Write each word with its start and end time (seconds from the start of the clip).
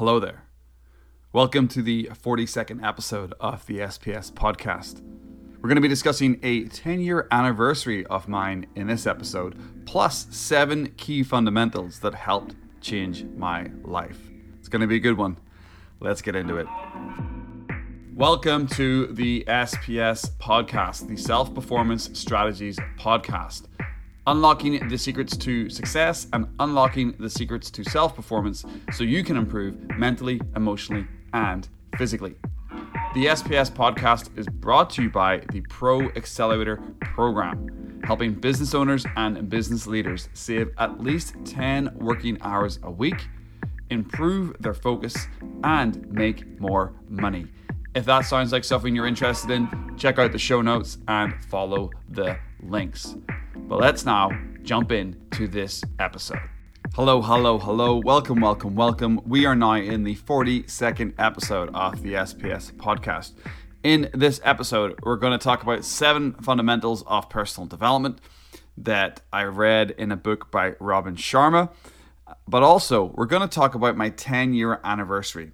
Hello 0.00 0.18
there. 0.18 0.44
Welcome 1.34 1.68
to 1.68 1.82
the 1.82 2.04
42nd 2.04 2.82
episode 2.82 3.34
of 3.38 3.66
the 3.66 3.80
SPS 3.80 4.32
podcast. 4.32 5.02
We're 5.02 5.68
going 5.68 5.74
to 5.74 5.82
be 5.82 5.88
discussing 5.88 6.40
a 6.42 6.64
10 6.68 7.00
year 7.00 7.28
anniversary 7.30 8.06
of 8.06 8.26
mine 8.26 8.66
in 8.74 8.86
this 8.86 9.06
episode, 9.06 9.84
plus 9.84 10.26
seven 10.30 10.94
key 10.96 11.22
fundamentals 11.22 11.98
that 11.98 12.14
helped 12.14 12.54
change 12.80 13.24
my 13.36 13.70
life. 13.82 14.30
It's 14.58 14.68
going 14.68 14.80
to 14.80 14.86
be 14.86 14.96
a 14.96 15.00
good 15.00 15.18
one. 15.18 15.36
Let's 16.00 16.22
get 16.22 16.34
into 16.34 16.56
it. 16.56 16.66
Welcome 18.14 18.68
to 18.68 19.08
the 19.08 19.44
SPS 19.46 20.30
podcast, 20.38 21.08
the 21.08 21.16
Self 21.18 21.54
Performance 21.54 22.18
Strategies 22.18 22.78
podcast 22.98 23.66
unlocking 24.30 24.88
the 24.88 24.96
secrets 24.96 25.36
to 25.36 25.68
success 25.68 26.28
and 26.32 26.46
unlocking 26.60 27.12
the 27.18 27.28
secrets 27.28 27.68
to 27.68 27.82
self 27.82 28.14
performance 28.14 28.64
so 28.92 29.02
you 29.02 29.24
can 29.24 29.36
improve 29.36 29.74
mentally, 29.98 30.40
emotionally, 30.54 31.04
and 31.34 31.68
physically. 31.98 32.36
The 33.14 33.26
SPS 33.26 33.72
podcast 33.72 34.38
is 34.38 34.46
brought 34.46 34.88
to 34.90 35.02
you 35.02 35.10
by 35.10 35.38
the 35.50 35.62
Pro 35.62 36.02
Accelerator 36.10 36.76
program, 37.00 38.00
helping 38.04 38.32
business 38.32 38.72
owners 38.72 39.04
and 39.16 39.48
business 39.48 39.88
leaders 39.88 40.28
save 40.32 40.70
at 40.78 41.00
least 41.00 41.34
10 41.44 41.90
working 41.96 42.38
hours 42.40 42.78
a 42.84 42.90
week, 42.90 43.26
improve 43.90 44.54
their 44.60 44.74
focus, 44.74 45.26
and 45.64 46.08
make 46.08 46.60
more 46.60 46.92
money. 47.08 47.48
If 47.96 48.04
that 48.04 48.26
sounds 48.26 48.52
like 48.52 48.62
something 48.62 48.94
you're 48.94 49.08
interested 49.08 49.50
in, 49.50 49.96
check 49.96 50.20
out 50.20 50.30
the 50.30 50.38
show 50.38 50.62
notes 50.62 50.98
and 51.08 51.34
follow 51.46 51.90
the 52.08 52.38
links. 52.62 53.16
But 53.56 53.80
let's 53.80 54.04
now 54.04 54.30
jump 54.62 54.92
in 54.92 55.16
to 55.32 55.48
this 55.48 55.82
episode. 55.98 56.40
Hello, 56.94 57.22
hello, 57.22 57.58
hello. 57.58 57.96
Welcome, 57.96 58.40
welcome, 58.40 58.74
welcome. 58.74 59.20
We 59.24 59.46
are 59.46 59.54
now 59.54 59.74
in 59.74 60.04
the 60.04 60.16
42nd 60.16 61.14
episode 61.18 61.70
of 61.72 62.02
the 62.02 62.14
SPS 62.14 62.72
podcast. 62.72 63.32
In 63.82 64.10
this 64.12 64.40
episode, 64.44 64.98
we're 65.02 65.16
going 65.16 65.38
to 65.38 65.42
talk 65.42 65.62
about 65.62 65.84
seven 65.84 66.32
fundamentals 66.34 67.02
of 67.06 67.30
personal 67.30 67.66
development 67.66 68.20
that 68.76 69.22
I 69.32 69.44
read 69.44 69.92
in 69.92 70.10
a 70.10 70.16
book 70.16 70.50
by 70.50 70.74
Robin 70.80 71.16
Sharma. 71.16 71.70
But 72.46 72.62
also, 72.62 73.12
we're 73.14 73.26
going 73.26 73.42
to 73.42 73.54
talk 73.54 73.74
about 73.74 73.96
my 73.96 74.10
10 74.10 74.52
year 74.52 74.80
anniversary. 74.84 75.52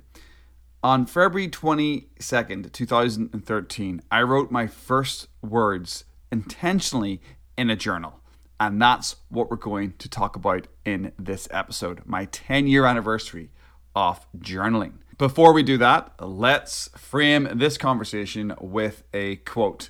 On 0.83 1.05
February 1.05 1.49
22nd, 1.49 2.73
2013, 2.73 4.03
I 4.11 4.23
wrote 4.23 4.51
my 4.51 4.67
first 4.67 5.29
words 5.43 6.05
intentionally 6.37 7.21
in 7.57 7.71
a 7.71 7.77
journal. 7.77 8.21
And 8.61 8.81
that's 8.81 9.17
what 9.29 9.51
we're 9.51 9.57
going 9.57 9.95
to 9.99 10.09
talk 10.09 10.37
about 10.37 10.67
in 10.85 11.13
this 11.19 11.49
episode 11.51 12.03
my 12.05 12.27
10 12.27 12.67
year 12.67 12.85
anniversary 12.85 13.51
of 13.95 14.27
journaling. 14.39 14.95
Before 15.17 15.55
we 15.55 15.63
do 15.63 15.79
that, 15.79 16.13
let's 16.21 16.89
frame 16.97 17.49
this 17.55 17.79
conversation 17.79 18.55
with 18.61 19.03
a 19.15 19.37
quote 19.37 19.89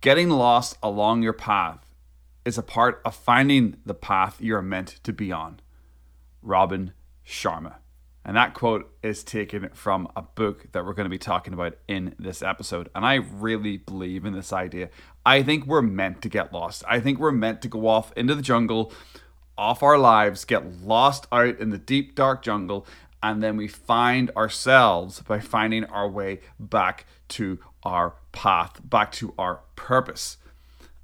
Getting 0.00 0.30
lost 0.30 0.78
along 0.82 1.22
your 1.22 1.34
path 1.34 1.84
is 2.46 2.56
a 2.56 2.62
part 2.62 3.02
of 3.04 3.14
finding 3.14 3.76
the 3.84 3.94
path 3.94 4.40
you're 4.40 4.62
meant 4.62 5.00
to 5.02 5.12
be 5.12 5.30
on. 5.30 5.60
Robin 6.40 6.94
Sharma. 7.26 7.74
And 8.24 8.36
that 8.36 8.54
quote 8.54 8.92
is 9.02 9.24
taken 9.24 9.70
from 9.72 10.08
a 10.14 10.22
book 10.22 10.66
that 10.72 10.84
we're 10.84 10.92
going 10.92 11.06
to 11.06 11.10
be 11.10 11.18
talking 11.18 11.54
about 11.54 11.78
in 11.88 12.14
this 12.18 12.42
episode. 12.42 12.90
And 12.94 13.04
I 13.04 13.14
really 13.14 13.78
believe 13.78 14.24
in 14.24 14.34
this 14.34 14.52
idea. 14.52 14.90
I 15.24 15.42
think 15.42 15.66
we're 15.66 15.82
meant 15.82 16.20
to 16.22 16.28
get 16.28 16.52
lost. 16.52 16.84
I 16.86 17.00
think 17.00 17.18
we're 17.18 17.32
meant 17.32 17.62
to 17.62 17.68
go 17.68 17.86
off 17.86 18.12
into 18.16 18.34
the 18.34 18.42
jungle, 18.42 18.92
off 19.56 19.82
our 19.82 19.98
lives, 19.98 20.44
get 20.44 20.82
lost 20.82 21.26
out 21.32 21.58
in 21.58 21.70
the 21.70 21.78
deep, 21.78 22.14
dark 22.14 22.42
jungle, 22.42 22.86
and 23.22 23.42
then 23.42 23.56
we 23.56 23.68
find 23.68 24.30
ourselves 24.30 25.20
by 25.20 25.40
finding 25.40 25.84
our 25.84 26.08
way 26.08 26.40
back 26.58 27.06
to 27.28 27.58
our 27.82 28.14
path, 28.32 28.80
back 28.84 29.12
to 29.12 29.34
our 29.38 29.60
purpose. 29.76 30.36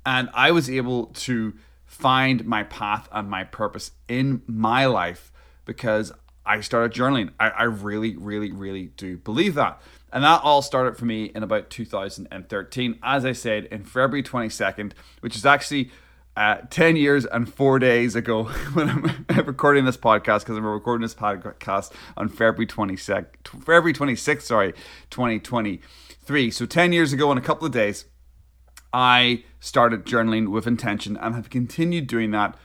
And 0.05 0.31
I 0.33 0.51
was 0.51 0.71
able 0.71 1.07
to 1.07 1.55
find 1.85 2.45
my 2.47 2.63
path 2.63 3.09
and 3.13 3.29
my 3.29 3.45
purpose 3.45 3.93
in 4.09 4.43
my 4.47 4.87
life 4.87 5.33
because 5.65 6.13
I 6.47 6.61
started 6.61 6.93
journaling. 6.93 7.31
I, 7.41 7.51
I 7.51 7.63
really, 7.65 8.17
really, 8.17 8.53
really 8.53 8.87
do 8.97 9.19
believe 9.19 9.55
that. 9.55 9.83
And 10.13 10.23
that 10.25 10.43
all 10.43 10.63
started 10.63 10.97
for 10.97 11.05
me 11.05 11.25
in 11.25 11.43
about 11.43 11.69
2013, 11.69 12.99
as 13.03 13.25
I 13.25 13.33
said, 13.33 13.65
in 13.67 13.85
February 13.85 14.23
22nd, 14.23 14.93
which 15.21 15.37
is 15.37 15.45
actually 15.45 15.91
uh, 16.37 16.59
10 16.71 16.97
years 16.97 17.27
and 17.27 17.53
four 17.53 17.79
days 17.79 18.15
ago 18.15 18.45
when 18.75 18.89
I'm 18.89 19.05
recording 19.47 19.85
this 19.85 19.97
podcast, 19.97 20.41
because 20.41 20.57
I'm 20.57 20.65
recording 20.65 21.03
this 21.03 21.15
podcast 21.15 21.93
on 22.17 22.29
February 22.29 22.67
22nd, 22.67 23.27
February 23.45 23.93
26th, 23.93 24.43
sorry, 24.43 24.73
2023. 25.11 26.51
So 26.51 26.65
10 26.65 26.93
years 26.93 27.13
ago 27.13 27.33
in 27.33 27.39
a 27.39 27.43
couple 27.43 27.67
of 27.67 27.73
days, 27.73 28.05
I 28.93 29.45
started 29.59 30.07
journaling 30.07 30.49
with 30.49 30.67
intention 30.67 31.17
and 31.17 31.35
have 31.35 31.51
continued 31.51 32.07
doing 32.07 32.31
that 32.31 32.57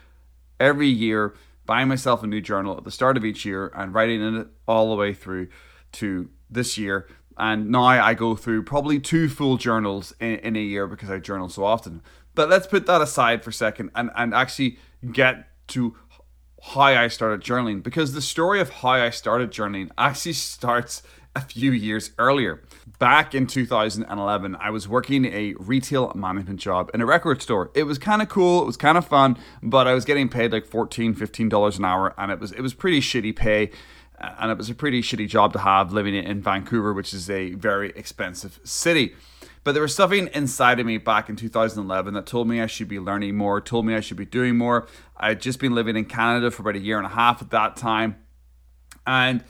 every 0.60 0.88
year 0.88 1.34
buying 1.66 1.88
myself 1.88 2.24
a 2.24 2.28
new 2.28 2.42
journal 2.42 2.78
at 2.78 2.84
the 2.84 2.92
start 2.92 3.18
of 3.18 3.26
each 3.26 3.46
year 3.46 3.72
and 3.76 3.94
writing 3.94 4.22
in 4.22 4.36
it 4.36 4.48
all 4.68 4.90
the 4.90 4.96
way 4.96 5.14
through 5.14 5.48
to 5.94 6.30
this 6.50 6.78
year. 6.78 7.08
And 7.38 7.70
now 7.70 7.84
I 7.84 8.14
go 8.14 8.36
through 8.36 8.64
probably 8.64 9.00
two 9.00 9.30
full 9.30 9.58
journals 9.58 10.14
in, 10.20 10.36
in 10.40 10.56
a 10.56 10.60
year 10.60 10.88
because 10.88 11.10
I 11.10 11.20
journal 11.20 11.50
so 11.50 11.64
often. 11.64 12.02
But 12.36 12.50
let's 12.50 12.68
put 12.68 12.86
that 12.86 13.02
aside 13.02 13.44
for 13.44 13.50
a 13.50 13.54
second 13.54 13.92
and, 13.96 14.10
and 14.16 14.34
actually 14.34 14.78
get 15.12 15.48
to 15.70 15.96
how 16.62 16.82
I 16.82 17.08
started 17.08 17.42
journaling 17.42 17.82
because 17.82 18.14
the 18.14 18.22
story 18.22 18.60
of 18.62 18.70
how 18.70 18.92
I 18.92 19.10
started 19.10 19.52
journaling 19.52 19.90
actually 19.98 20.34
starts 20.34 21.04
a 21.36 21.42
few 21.42 21.72
years 21.72 22.12
earlier. 22.18 22.62
Back 23.00 23.34
in 23.34 23.48
2011, 23.48 24.56
I 24.60 24.70
was 24.70 24.88
working 24.88 25.26
a 25.26 25.54
retail 25.58 26.12
management 26.16 26.60
job 26.60 26.92
in 26.94 27.02
a 27.02 27.06
record 27.06 27.42
store. 27.42 27.72
It 27.74 27.84
was 27.84 27.98
kind 27.98 28.22
of 28.22 28.30
cool, 28.30 28.62
it 28.62 28.66
was 28.66 28.78
kind 28.78 28.98
of 28.98 29.08
fun, 29.08 29.38
but 29.64 29.88
I 29.88 29.94
was 29.94 30.06
getting 30.06 30.30
paid 30.30 30.52
like 30.52 30.66
14 30.66 31.16
$15 31.16 31.78
an 31.78 31.86
hour 31.86 32.14
and 32.18 32.32
it 32.32 32.40
was 32.40 32.52
it 32.52 32.62
was 32.62 32.74
pretty 32.74 33.00
shitty 33.00 33.36
pay 33.36 33.72
and 34.22 34.52
it 34.52 34.58
was 34.58 34.70
a 34.70 34.76
pretty 34.76 35.02
shitty 35.02 35.28
job 35.28 35.54
to 35.54 35.60
have 35.60 35.92
living 35.92 36.16
in 36.16 36.42
Vancouver, 36.42 36.94
which 36.94 37.14
is 37.14 37.30
a 37.30 37.54
very 37.54 37.90
expensive 37.96 38.60
city. 38.64 39.16
But 39.64 39.74
there 39.74 39.82
was 39.82 39.96
something 39.96 40.30
inside 40.34 40.80
of 40.80 40.86
me 40.86 40.98
back 40.98 41.30
in 41.30 41.36
2011 41.36 42.14
that 42.14 42.26
told 42.26 42.48
me 42.48 42.62
I 42.62 42.68
should 42.68 42.88
be 42.88 43.00
learning 43.00 43.36
more, 43.36 43.62
told 43.62 43.86
me 43.86 43.96
I 43.96 44.00
should 44.00 44.18
be 44.18 44.26
doing 44.26 44.58
more. 44.58 44.88
I 45.18 45.30
had 45.30 45.42
just 45.42 45.60
been 45.60 45.76
living 45.76 45.96
in 45.96 46.06
Canada 46.06 46.50
for 46.50 46.64
about 46.64 46.76
a 46.76 46.80
year 46.80 46.98
and 46.98 47.06
a 47.06 47.12
half 47.12 47.42
at 47.42 47.52
that 47.52 47.76
time. 47.76 48.18
And 49.06 49.44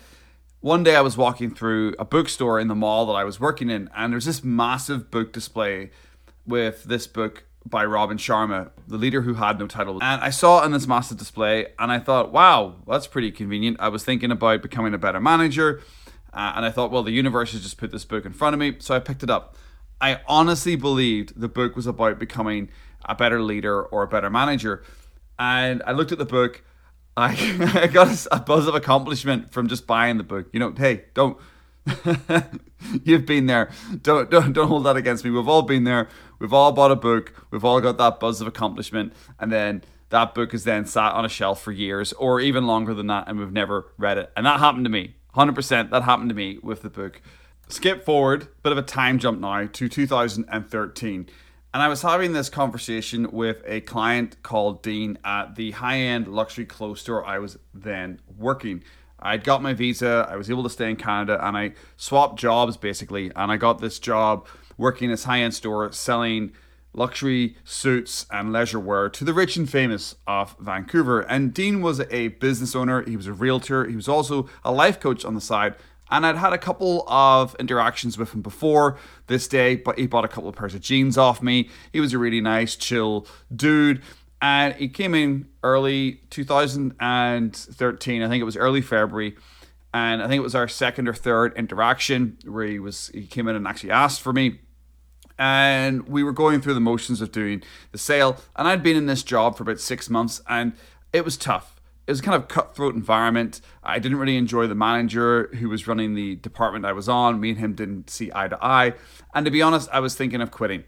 one 0.61 0.83
day 0.83 0.95
I 0.95 1.01
was 1.01 1.17
walking 1.17 1.53
through 1.53 1.95
a 1.99 2.05
bookstore 2.05 2.59
in 2.59 2.67
the 2.67 2.75
mall 2.75 3.07
that 3.07 3.13
I 3.13 3.23
was 3.23 3.39
working 3.39 3.69
in, 3.69 3.89
and 3.95 4.13
there's 4.13 4.25
this 4.25 4.43
massive 4.43 5.11
book 5.11 5.33
display 5.33 5.89
with 6.45 6.83
this 6.83 7.07
book 7.07 7.43
by 7.65 7.83
Robin 7.83 8.17
Sharma, 8.17 8.69
the 8.87 8.97
leader 8.97 9.21
who 9.21 9.35
had 9.35 9.59
no 9.59 9.67
title. 9.67 9.99
And 10.01 10.21
I 10.21 10.29
saw 10.29 10.61
it 10.61 10.65
in 10.65 10.71
this 10.71 10.87
massive 10.87 11.17
display, 11.17 11.67
and 11.79 11.91
I 11.91 11.99
thought, 11.99 12.31
wow, 12.31 12.75
that's 12.87 13.07
pretty 13.07 13.31
convenient. 13.31 13.77
I 13.79 13.89
was 13.89 14.03
thinking 14.03 14.31
about 14.31 14.61
becoming 14.61 14.93
a 14.93 14.99
better 14.99 15.19
manager, 15.19 15.81
uh, 16.31 16.53
and 16.55 16.65
I 16.65 16.71
thought, 16.71 16.91
well, 16.91 17.03
the 17.03 17.11
universe 17.11 17.51
has 17.53 17.61
just 17.61 17.77
put 17.77 17.91
this 17.91 18.05
book 18.05 18.25
in 18.25 18.33
front 18.33 18.53
of 18.53 18.59
me, 18.59 18.75
so 18.79 18.95
I 18.95 18.99
picked 18.99 19.23
it 19.23 19.29
up. 19.29 19.55
I 19.99 20.21
honestly 20.27 20.75
believed 20.75 21.39
the 21.39 21.47
book 21.47 21.75
was 21.75 21.87
about 21.87 22.19
becoming 22.19 22.69
a 23.05 23.15
better 23.15 23.41
leader 23.41 23.83
or 23.83 24.03
a 24.03 24.07
better 24.07 24.29
manager. 24.29 24.83
And 25.37 25.81
I 25.87 25.91
looked 25.91 26.11
at 26.11 26.17
the 26.19 26.25
book 26.25 26.63
I, 27.21 27.81
I 27.83 27.87
got 27.87 28.27
a, 28.31 28.39
buzz 28.39 28.67
of 28.67 28.75
accomplishment 28.75 29.51
from 29.51 29.67
just 29.67 29.85
buying 29.85 30.17
the 30.17 30.23
book. 30.23 30.47
You 30.51 30.59
know, 30.59 30.73
hey, 30.75 31.05
don't. 31.13 31.37
You've 33.03 33.25
been 33.25 33.45
there. 33.45 33.69
Don't, 34.01 34.29
don't 34.29 34.53
don't 34.53 34.67
hold 34.67 34.85
that 34.85 34.95
against 34.95 35.23
me. 35.23 35.31
We've 35.31 35.47
all 35.47 35.61
been 35.61 35.83
there. 35.83 36.09
We've 36.39 36.53
all 36.53 36.71
bought 36.71 36.91
a 36.91 36.95
book. 36.95 37.33
We've 37.51 37.63
all 37.63 37.79
got 37.81 37.97
that 37.97 38.19
buzz 38.19 38.41
of 38.41 38.47
accomplishment, 38.47 39.13
and 39.39 39.51
then 39.51 39.83
that 40.09 40.33
book 40.33 40.53
is 40.53 40.63
then 40.63 40.85
sat 40.85 41.13
on 41.13 41.25
a 41.25 41.29
shelf 41.29 41.61
for 41.61 41.71
years 41.71 42.11
or 42.13 42.39
even 42.39 42.67
longer 42.67 42.93
than 42.93 43.07
that, 43.07 43.27
and 43.27 43.39
we've 43.39 43.51
never 43.51 43.91
read 43.97 44.17
it. 44.17 44.31
And 44.35 44.45
that 44.45 44.59
happened 44.59 44.85
to 44.85 44.91
me. 44.91 45.15
Hundred 45.33 45.55
percent. 45.55 45.91
That 45.91 46.03
happened 46.03 46.29
to 46.29 46.35
me 46.35 46.59
with 46.61 46.81
the 46.81 46.89
book. 46.89 47.21
Skip 47.67 48.03
forward, 48.03 48.47
bit 48.63 48.71
of 48.73 48.77
a 48.77 48.83
time 48.83 49.17
jump 49.17 49.39
now 49.39 49.65
to 49.65 49.87
2013. 49.87 51.29
And 51.73 51.81
I 51.81 51.87
was 51.87 52.01
having 52.01 52.33
this 52.33 52.49
conversation 52.49 53.31
with 53.31 53.63
a 53.65 53.79
client 53.81 54.43
called 54.43 54.81
Dean 54.81 55.17
at 55.23 55.55
the 55.55 55.71
high 55.71 55.99
end 55.99 56.27
luxury 56.27 56.65
clothes 56.65 56.99
store 56.99 57.25
I 57.25 57.39
was 57.39 57.57
then 57.73 58.19
working. 58.37 58.83
I'd 59.19 59.45
got 59.45 59.61
my 59.61 59.73
visa, 59.73 60.27
I 60.29 60.35
was 60.35 60.49
able 60.49 60.63
to 60.63 60.69
stay 60.69 60.89
in 60.89 60.97
Canada, 60.97 61.39
and 61.45 61.55
I 61.55 61.73
swapped 61.95 62.37
jobs 62.37 62.75
basically. 62.75 63.31
And 63.37 63.51
I 63.51 63.55
got 63.55 63.79
this 63.79 63.99
job 63.99 64.47
working 64.77 65.05
in 65.05 65.11
this 65.11 65.23
high 65.23 65.41
end 65.41 65.53
store 65.53 65.93
selling 65.93 66.51
luxury 66.93 67.55
suits 67.63 68.25
and 68.31 68.51
leisure 68.51 68.79
wear 68.79 69.07
to 69.07 69.23
the 69.23 69.33
rich 69.33 69.55
and 69.55 69.69
famous 69.69 70.15
of 70.27 70.57
Vancouver. 70.59 71.21
And 71.21 71.53
Dean 71.53 71.81
was 71.81 72.01
a 72.09 72.29
business 72.29 72.75
owner, 72.75 73.01
he 73.03 73.15
was 73.15 73.27
a 73.27 73.33
realtor, 73.33 73.85
he 73.85 73.95
was 73.95 74.09
also 74.09 74.49
a 74.65 74.73
life 74.73 74.99
coach 74.99 75.23
on 75.23 75.35
the 75.35 75.41
side 75.41 75.75
and 76.11 76.25
I'd 76.25 76.35
had 76.35 76.51
a 76.51 76.57
couple 76.57 77.05
of 77.07 77.55
interactions 77.57 78.17
with 78.17 78.33
him 78.33 78.41
before 78.41 78.97
this 79.27 79.47
day, 79.47 79.77
but 79.77 79.97
he 79.97 80.07
bought 80.07 80.25
a 80.25 80.27
couple 80.27 80.49
of 80.49 80.55
pairs 80.55 80.75
of 80.75 80.81
jeans 80.81 81.17
off 81.17 81.41
me. 81.41 81.69
He 81.93 82.01
was 82.01 82.13
a 82.13 82.19
really 82.19 82.41
nice, 82.41 82.75
chill 82.75 83.25
dude. 83.55 84.01
And 84.41 84.75
he 84.75 84.89
came 84.89 85.15
in 85.15 85.47
early 85.63 86.21
2013, 86.31 88.21
I 88.21 88.27
think 88.27 88.41
it 88.41 88.45
was 88.45 88.57
early 88.57 88.81
February. 88.81 89.37
And 89.93 90.21
I 90.21 90.27
think 90.27 90.39
it 90.39 90.43
was 90.43 90.55
our 90.55 90.67
second 90.67 91.07
or 91.07 91.13
third 91.13 91.53
interaction 91.55 92.37
where 92.45 92.65
he 92.65 92.79
was 92.79 93.09
he 93.13 93.27
came 93.27 93.47
in 93.47 93.55
and 93.55 93.67
actually 93.67 93.91
asked 93.91 94.21
for 94.21 94.33
me. 94.33 94.59
And 95.37 96.07
we 96.07 96.23
were 96.23 96.31
going 96.31 96.61
through 96.61 96.75
the 96.75 96.79
motions 96.79 97.21
of 97.21 97.31
doing 97.31 97.63
the 97.91 97.97
sale. 97.97 98.37
And 98.55 98.67
I'd 98.67 98.83
been 98.83 98.97
in 98.97 99.05
this 99.05 99.23
job 99.23 99.57
for 99.57 99.63
about 99.63 99.79
six 99.79 100.09
months 100.09 100.41
and 100.47 100.73
it 101.13 101.25
was 101.25 101.37
tough 101.37 101.80
it 102.07 102.11
was 102.11 102.21
kind 102.21 102.35
of 102.35 102.47
cutthroat 102.47 102.95
environment. 102.95 103.61
I 103.83 103.99
didn't 103.99 104.17
really 104.17 104.37
enjoy 104.37 104.67
the 104.67 104.75
manager 104.75 105.49
who 105.59 105.69
was 105.69 105.87
running 105.87 106.13
the 106.13 106.35
department 106.35 106.85
I 106.85 106.93
was 106.93 107.07
on. 107.07 107.39
Me 107.39 107.51
and 107.51 107.59
him 107.59 107.73
didn't 107.73 108.09
see 108.09 108.31
eye 108.33 108.47
to 108.47 108.57
eye. 108.63 108.93
And 109.33 109.45
to 109.45 109.51
be 109.51 109.61
honest, 109.61 109.89
I 109.91 109.99
was 109.99 110.15
thinking 110.15 110.41
of 110.41 110.51
quitting. 110.51 110.83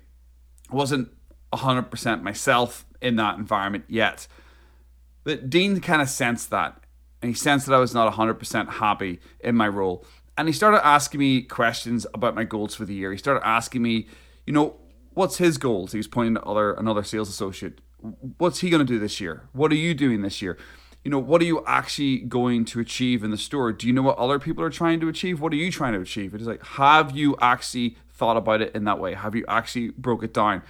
I 0.71 0.75
wasn't 0.75 1.10
100% 1.54 2.24
myself 2.24 2.86
in 3.01 3.15
that 3.18 3.38
environment 3.38 3.86
yet. 3.88 4.27
But 5.24 5.50
Dean 5.50 5.80
kind 5.81 6.01
of 6.01 6.10
sensed 6.10 6.50
that. 6.50 6.83
And 7.21 7.30
he 7.30 7.36
sensed 7.36 7.68
that 7.68 7.75
I 7.75 7.80
was 7.80 7.94
not 7.94 8.12
100% 8.13 8.69
happy 8.69 9.19
in 9.39 9.56
my 9.56 9.68
role. 9.68 10.06
And 10.38 10.48
he 10.48 10.54
started 10.54 10.86
asking 10.86 11.19
me 11.19 11.44
questions 11.44 12.06
about 12.13 12.36
my 12.36 12.44
goals 12.44 12.75
for 12.75 12.86
the 12.86 12.94
year. 12.94 13.12
He 13.12 13.18
started 13.18 13.48
asking 13.48 13.81
me, 13.81 14.07
you 14.45 14.51
know, 14.51 14.77
what's 15.13 15.38
his 15.38 15.57
goals? 15.57 15.92
He 15.92 15.98
was 15.98 16.07
pointing 16.07 16.36
to 16.36 16.44
other 16.44 16.74
another 16.74 17.04
sales 17.04 17.30
associate. 17.30 17.80
What's 18.38 18.60
he 18.60 18.69
going 18.69 18.86
to 18.86 18.94
do 18.94 19.00
this 19.00 19.21
year? 19.21 19.48
What 19.54 19.71
are 19.71 19.75
you 19.75 19.94
doing 19.94 20.21
this 20.21 20.42
year? 20.42 20.57
You 21.03 21.11
know, 21.11 21.19
what 21.19 21.41
are 21.41 21.45
you 21.45 21.63
actually 21.65 22.19
going 22.19 22.63
to 22.65 22.79
achieve 22.79 23.23
in 23.23 23.31
the 23.31 23.38
store? 23.38 23.73
Do 23.73 23.88
you 23.88 23.94
know 23.94 24.01
what 24.01 24.17
other 24.17 24.39
people 24.39 24.63
are 24.63 24.69
trying 24.69 25.00
to 25.01 25.09
achieve? 25.09 25.41
What 25.41 25.51
are 25.51 25.57
you 25.57 25.71
trying 25.71 25.94
to 25.94 26.00
achieve? 26.00 26.33
It 26.33 26.41
is 26.41 26.47
like, 26.47 26.63
have 26.63 27.15
you 27.15 27.35
actually 27.41 27.97
thought 28.09 28.38
about 28.38 28.61
it 28.61 28.73
in 28.73 28.85
that 28.85 29.00
way? 29.00 29.13
Have 29.13 29.35
you 29.35 29.44
actually 29.47 29.89
broke 29.89 30.23
it 30.23 30.33
down? 30.33 30.61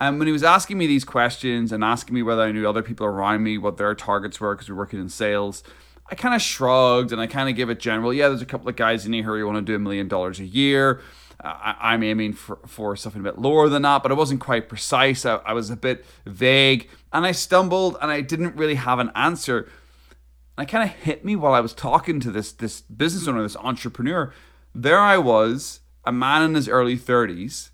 And 0.00 0.18
when 0.18 0.26
he 0.28 0.32
was 0.32 0.44
asking 0.44 0.78
me 0.78 0.86
these 0.86 1.04
questions 1.04 1.72
and 1.72 1.82
asking 1.82 2.14
me 2.14 2.22
whether 2.22 2.42
I 2.42 2.52
knew 2.52 2.68
other 2.68 2.82
people 2.82 3.04
around 3.04 3.42
me, 3.42 3.58
what 3.58 3.76
their 3.76 3.94
targets 3.94 4.40
were, 4.40 4.54
because 4.54 4.68
we 4.68 4.74
are 4.74 4.78
working 4.78 5.00
in 5.00 5.08
sales, 5.08 5.62
I 6.10 6.14
kind 6.14 6.34
of 6.34 6.40
shrugged 6.40 7.12
and 7.12 7.20
I 7.20 7.26
kind 7.26 7.50
of 7.50 7.56
gave 7.56 7.68
it 7.68 7.80
general. 7.80 8.14
Yeah, 8.14 8.28
there's 8.28 8.40
a 8.40 8.46
couple 8.46 8.68
of 8.68 8.76
guys 8.76 9.04
in 9.04 9.12
here 9.12 9.24
who 9.24 9.46
want 9.46 9.58
to 9.58 9.62
do 9.62 9.74
a 9.74 9.78
million 9.78 10.08
dollars 10.08 10.40
a 10.40 10.46
year. 10.46 11.02
I, 11.40 11.94
am 11.94 12.02
aiming 12.02 12.32
for, 12.32 12.58
for 12.66 12.96
something 12.96 13.20
a 13.20 13.24
bit 13.24 13.38
lower 13.38 13.68
than 13.68 13.82
that, 13.82 14.02
but 14.02 14.10
I 14.10 14.14
wasn't 14.16 14.40
quite 14.40 14.68
precise. 14.68 15.24
I, 15.24 15.36
I 15.36 15.52
was 15.52 15.70
a 15.70 15.76
bit 15.76 16.04
vague 16.26 16.88
and 17.12 17.24
I 17.24 17.32
stumbled 17.32 17.96
and 18.02 18.10
I 18.10 18.22
didn't 18.22 18.56
really 18.56 18.74
have 18.74 18.98
an 18.98 19.12
answer. 19.14 19.70
And 20.56 20.68
it 20.68 20.70
kind 20.70 20.82
of 20.82 20.96
hit 20.96 21.24
me 21.24 21.36
while 21.36 21.54
I 21.54 21.60
was 21.60 21.74
talking 21.74 22.18
to 22.20 22.32
this, 22.32 22.50
this 22.50 22.80
business 22.80 23.28
owner, 23.28 23.42
this 23.42 23.56
entrepreneur. 23.56 24.34
There 24.74 24.98
I 24.98 25.16
was, 25.18 25.80
a 26.04 26.10
man 26.10 26.42
in 26.42 26.54
his 26.54 26.68
early 26.68 26.96
30s, 26.96 27.70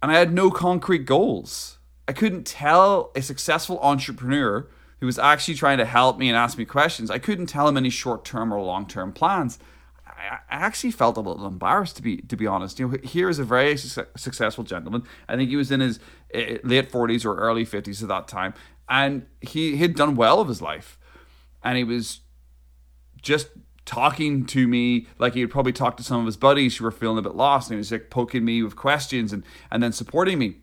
and 0.00 0.12
I 0.12 0.18
had 0.18 0.32
no 0.32 0.50
concrete 0.50 1.04
goals. 1.06 1.78
I 2.06 2.12
couldn't 2.12 2.46
tell 2.46 3.10
a 3.16 3.22
successful 3.22 3.78
entrepreneur 3.80 4.68
who 5.00 5.06
was 5.06 5.18
actually 5.18 5.54
trying 5.54 5.78
to 5.78 5.84
help 5.84 6.18
me 6.18 6.28
and 6.28 6.36
ask 6.36 6.56
me 6.56 6.64
questions, 6.64 7.10
I 7.10 7.18
couldn't 7.18 7.46
tell 7.46 7.66
him 7.66 7.76
any 7.76 7.90
short 7.90 8.24
term 8.24 8.52
or 8.52 8.60
long 8.60 8.86
term 8.86 9.12
plans. 9.12 9.58
I, 10.16 10.38
actually 10.48 10.90
felt 10.90 11.16
a 11.16 11.20
little 11.20 11.46
embarrassed 11.46 11.96
to 11.96 12.02
be 12.02 12.18
to 12.18 12.36
be 12.36 12.46
honest. 12.46 12.78
You 12.78 12.88
know, 12.88 12.96
here 13.02 13.28
is 13.28 13.38
a 13.38 13.44
very 13.44 13.76
su- 13.76 14.06
successful 14.16 14.64
gentleman. 14.64 15.02
I 15.28 15.36
think 15.36 15.50
he 15.50 15.56
was 15.56 15.70
in 15.70 15.80
his 15.80 15.98
uh, 16.34 16.58
late 16.64 16.90
forties 16.90 17.24
or 17.24 17.36
early 17.36 17.64
fifties 17.64 18.02
at 18.02 18.08
that 18.08 18.28
time, 18.28 18.54
and 18.88 19.26
he 19.40 19.76
had 19.76 19.94
done 19.94 20.14
well 20.14 20.40
of 20.40 20.48
his 20.48 20.62
life, 20.62 20.98
and 21.62 21.76
he 21.76 21.84
was 21.84 22.20
just 23.20 23.48
talking 23.84 24.46
to 24.46 24.68
me 24.68 25.06
like 25.18 25.34
he 25.34 25.40
would 25.40 25.50
probably 25.50 25.72
talk 25.72 25.96
to 25.96 26.02
some 26.02 26.20
of 26.20 26.26
his 26.26 26.36
buddies 26.36 26.76
who 26.76 26.84
were 26.84 26.90
feeling 26.90 27.18
a 27.18 27.22
bit 27.22 27.34
lost, 27.34 27.70
and 27.70 27.76
he 27.76 27.78
was 27.78 27.90
like 27.90 28.10
poking 28.10 28.44
me 28.44 28.62
with 28.62 28.76
questions 28.76 29.32
and 29.32 29.44
and 29.70 29.82
then 29.82 29.92
supporting 29.92 30.38
me. 30.38 30.56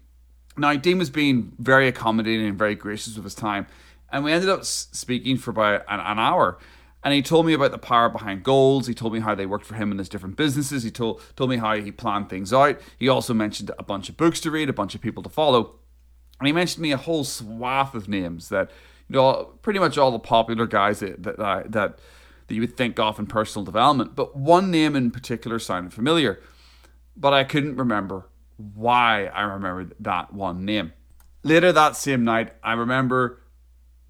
Now, 0.57 0.75
Dean 0.75 0.97
was 0.97 1.09
being 1.09 1.53
very 1.57 1.87
accommodating 1.87 2.47
and 2.47 2.57
very 2.57 2.75
gracious 2.75 3.15
with 3.15 3.23
his 3.23 3.35
time, 3.35 3.67
and 4.11 4.23
we 4.23 4.31
ended 4.31 4.49
up 4.49 4.65
speaking 4.65 5.37
for 5.37 5.51
about 5.51 5.83
an, 5.87 5.99
an 5.99 6.19
hour. 6.19 6.57
And 7.03 7.13
he 7.13 7.21
told 7.21 7.45
me 7.45 7.53
about 7.53 7.71
the 7.71 7.77
power 7.77 8.09
behind 8.09 8.43
goals. 8.43 8.87
He 8.87 8.93
told 8.93 9.13
me 9.13 9.21
how 9.21 9.33
they 9.33 9.45
worked 9.45 9.65
for 9.65 9.75
him 9.75 9.91
in 9.91 9.97
his 9.97 10.09
different 10.09 10.35
businesses. 10.35 10.83
He 10.83 10.91
told 10.91 11.21
told 11.35 11.49
me 11.49 11.57
how 11.57 11.75
he 11.75 11.91
planned 11.91 12.29
things 12.29 12.51
out. 12.51 12.79
He 12.97 13.07
also 13.07 13.33
mentioned 13.33 13.71
a 13.79 13.83
bunch 13.83 14.09
of 14.09 14.17
books 14.17 14.41
to 14.41 14.51
read, 14.51 14.69
a 14.69 14.73
bunch 14.73 14.95
of 14.95 15.01
people 15.01 15.23
to 15.23 15.29
follow. 15.29 15.75
And 16.39 16.47
he 16.47 16.53
mentioned 16.53 16.81
me 16.81 16.91
a 16.91 16.97
whole 16.97 17.23
swath 17.23 17.95
of 17.95 18.09
names 18.09 18.49
that, 18.49 18.69
you 19.07 19.15
know, 19.15 19.53
pretty 19.61 19.79
much 19.79 19.97
all 19.97 20.11
the 20.11 20.19
popular 20.19 20.67
guys 20.67 20.99
that 20.99 21.23
that, 21.23 21.37
that, 21.37 21.71
that 21.71 21.99
you 22.49 22.61
would 22.61 22.75
think 22.75 22.99
of 22.99 23.17
in 23.17 23.27
personal 23.27 23.63
development. 23.63 24.15
But 24.15 24.35
one 24.35 24.69
name 24.69 24.95
in 24.95 25.11
particular 25.11 25.57
sounded 25.59 25.93
familiar, 25.93 26.41
but 27.15 27.33
I 27.33 27.45
couldn't 27.45 27.77
remember 27.77 28.27
why 28.57 29.25
I 29.27 29.43
remembered 29.43 29.95
that 30.01 30.33
one 30.33 30.65
name. 30.65 30.91
Later 31.43 31.71
that 31.71 31.95
same 31.95 32.25
night, 32.25 32.53
I 32.61 32.73
remember 32.73 33.41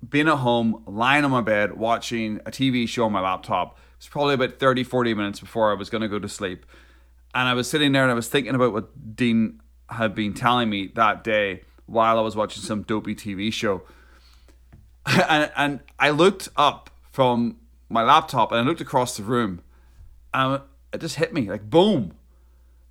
being 0.08 0.28
at 0.28 0.38
home, 0.38 0.84
lying 0.86 1.26
on 1.26 1.32
my 1.32 1.42
bed, 1.42 1.78
watching 1.78 2.40
a 2.46 2.52
TV 2.52 2.88
show 2.88 3.06
on 3.06 3.12
my 3.12 3.22
laptop. 3.22 3.78
It 3.78 4.04
was 4.04 4.08
probably 4.08 4.34
about 4.34 4.60
30, 4.60 4.84
40 4.84 5.14
minutes 5.14 5.40
before 5.40 5.72
I 5.72 5.76
was 5.76 5.90
going 5.90 6.02
to 6.02 6.08
go 6.08 6.20
to 6.20 6.30
sleep. 6.30 6.66
And 7.34 7.48
I 7.48 7.54
was 7.54 7.70
sitting 7.70 7.92
there 7.92 8.04
and 8.04 8.12
I 8.12 8.16
was 8.16 8.30
thinking 8.30 8.56
about 8.56 8.74
what 8.74 9.16
Dean 9.16 9.62
had 9.90 10.16
been 10.16 10.34
telling 10.34 10.70
me 10.70 10.92
that 10.96 11.24
day 11.24 11.64
while 11.86 12.18
I 12.18 12.22
was 12.22 12.36
watching 12.36 12.64
some 12.64 12.84
dopey 12.84 13.14
TV 13.16 13.52
show. 13.52 13.84
and, 15.06 15.52
and 15.56 15.80
I 16.00 16.12
looked 16.12 16.50
up 16.56 16.90
from 17.12 17.58
my 17.90 18.04
laptop 18.04 18.52
and 18.52 18.62
I 18.62 18.64
looked 18.64 18.82
across 18.82 19.18
the 19.18 19.24
room 19.24 19.62
and 20.34 20.62
it 20.94 21.02
just 21.02 21.16
hit 21.16 21.34
me 21.34 21.50
like 21.50 21.70
boom. 21.70 22.14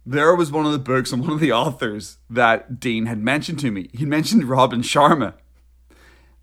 There 0.04 0.34
was 0.34 0.50
one 0.50 0.66
of 0.66 0.72
the 0.72 0.78
books 0.78 1.12
and 1.12 1.22
one 1.22 1.32
of 1.32 1.40
the 1.40 1.52
authors 1.64 2.18
that 2.28 2.80
Dean 2.80 3.06
had 3.06 3.18
mentioned 3.18 3.60
to 3.60 3.70
me. 3.70 3.88
He 3.92 4.04
mentioned 4.04 4.44
Robin 4.44 4.82
Sharma 4.82 5.34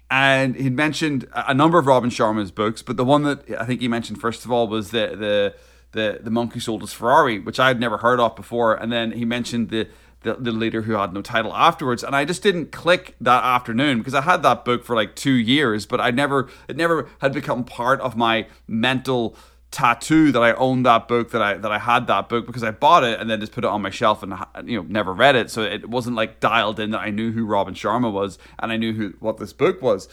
and 0.09 0.55
he 0.55 0.69
mentioned 0.69 1.27
a 1.33 1.53
number 1.53 1.79
of 1.79 1.87
Robin 1.87 2.09
Sharma's 2.09 2.51
books, 2.51 2.81
but 2.81 2.97
the 2.97 3.05
one 3.05 3.23
that 3.23 3.49
I 3.59 3.65
think 3.65 3.81
he 3.81 3.87
mentioned 3.87 4.21
first 4.21 4.45
of 4.45 4.51
all 4.51 4.67
was 4.67 4.91
the 4.91 5.15
the 5.15 5.55
the, 5.91 6.19
the 6.21 6.29
monk 6.29 6.53
who 6.53 6.59
sold 6.59 6.81
his 6.81 6.91
Ferrari, 6.91 7.39
which 7.39 7.57
I 7.57 7.69
had 7.69 7.79
never 7.79 7.97
heard 7.97 8.19
of 8.19 8.35
before, 8.35 8.75
and 8.75 8.91
then 8.91 9.13
he 9.13 9.23
mentioned 9.23 9.69
the, 9.69 9.87
the 10.21 10.35
the 10.35 10.51
leader 10.51 10.83
who 10.83 10.93
had 10.93 11.13
no 11.13 11.21
title 11.21 11.55
afterwards, 11.55 12.03
and 12.03 12.15
I 12.15 12.25
just 12.25 12.43
didn't 12.43 12.71
click 12.71 13.15
that 13.21 13.43
afternoon 13.43 13.99
because 13.99 14.13
I 14.13 14.21
had 14.21 14.43
that 14.43 14.65
book 14.65 14.83
for 14.83 14.95
like 14.95 15.15
two 15.15 15.33
years, 15.33 15.85
but 15.85 15.99
I 16.01 16.11
never 16.11 16.49
it 16.67 16.75
never 16.75 17.09
had 17.19 17.33
become 17.33 17.63
part 17.63 17.99
of 18.01 18.15
my 18.15 18.47
mental 18.67 19.35
tattoo 19.75 20.31
that 20.31 20.41
I 20.41 20.53
owned 20.53 20.85
that 20.85 21.09
book 21.09 21.31
that 21.31 21.41
I 21.41 21.57
that 21.57 21.71
I 21.71 21.79
had 21.79 22.07
that 22.07 22.29
book 22.29 22.47
because 22.47 22.63
I 22.63 22.71
bought 22.71 23.03
it 23.03 23.19
and 23.19 23.29
then 23.29 23.41
just 23.41 23.51
put 23.51 23.65
it 23.65 23.67
on 23.67 23.81
my 23.81 23.89
shelf 23.89 24.23
and 24.23 24.33
you 24.63 24.77
know 24.77 24.87
never 24.87 25.11
read 25.11 25.35
it. 25.35 25.51
So 25.51 25.63
it 25.63 25.89
wasn't 25.89 26.15
like 26.15 26.39
dialed 26.39 26.79
in 26.79 26.91
that 26.91 27.01
I 27.01 27.09
knew 27.09 27.33
who 27.33 27.45
Robin 27.45 27.73
Sharma 27.73 28.09
was 28.09 28.39
and 28.57 28.71
I 28.71 28.77
knew 28.77 28.93
who 28.93 29.13
what 29.19 29.37
this 29.37 29.51
book 29.51 29.81
was. 29.81 30.07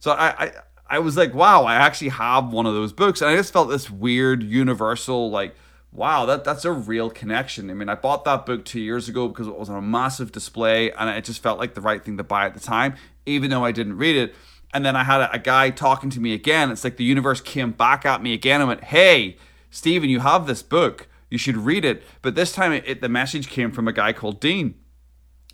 So 0.00 0.10
I, 0.10 0.46
I 0.46 0.52
I 0.90 0.98
was 0.98 1.16
like 1.16 1.32
wow 1.32 1.62
I 1.62 1.76
actually 1.76 2.08
have 2.08 2.52
one 2.52 2.66
of 2.66 2.74
those 2.74 2.92
books. 2.92 3.20
And 3.20 3.30
I 3.30 3.36
just 3.36 3.52
felt 3.52 3.68
this 3.68 3.88
weird 3.88 4.42
universal 4.42 5.30
like 5.30 5.54
wow 5.92 6.26
that 6.26 6.42
that's 6.42 6.64
a 6.64 6.72
real 6.72 7.08
connection. 7.08 7.70
I 7.70 7.74
mean 7.74 7.88
I 7.88 7.94
bought 7.94 8.24
that 8.24 8.44
book 8.44 8.64
2 8.64 8.80
years 8.80 9.08
ago 9.08 9.28
because 9.28 9.46
it 9.46 9.56
was 9.56 9.70
on 9.70 9.76
a 9.76 9.82
massive 9.82 10.32
display 10.32 10.90
and 10.90 11.08
it 11.08 11.24
just 11.24 11.40
felt 11.40 11.60
like 11.60 11.74
the 11.74 11.80
right 11.80 12.04
thing 12.04 12.16
to 12.16 12.24
buy 12.24 12.46
at 12.46 12.54
the 12.54 12.60
time 12.60 12.96
even 13.26 13.48
though 13.48 13.64
I 13.64 13.70
didn't 13.70 13.96
read 13.96 14.16
it 14.16 14.34
and 14.74 14.84
then 14.84 14.96
I 14.96 15.04
had 15.04 15.20
a, 15.20 15.32
a, 15.32 15.38
guy 15.38 15.70
talking 15.70 16.10
to 16.10 16.20
me 16.20 16.34
again. 16.34 16.70
It's 16.70 16.82
like 16.82 16.96
the 16.96 17.04
universe 17.04 17.40
came 17.40 17.70
back 17.70 18.04
at 18.04 18.22
me 18.22 18.34
again 18.34 18.60
and 18.60 18.68
went, 18.68 18.84
"Hey, 18.84 19.38
Stephen, 19.70 20.10
you 20.10 20.20
have 20.20 20.46
this 20.46 20.62
book. 20.62 21.06
You 21.30 21.38
should 21.38 21.56
read 21.56 21.84
it." 21.84 22.02
But 22.20 22.34
this 22.34 22.52
time, 22.52 22.72
it, 22.72 22.84
it, 22.86 23.00
the 23.00 23.08
message 23.08 23.48
came 23.48 23.70
from 23.70 23.86
a 23.86 23.92
guy 23.92 24.12
called 24.12 24.40
Dean. 24.40 24.74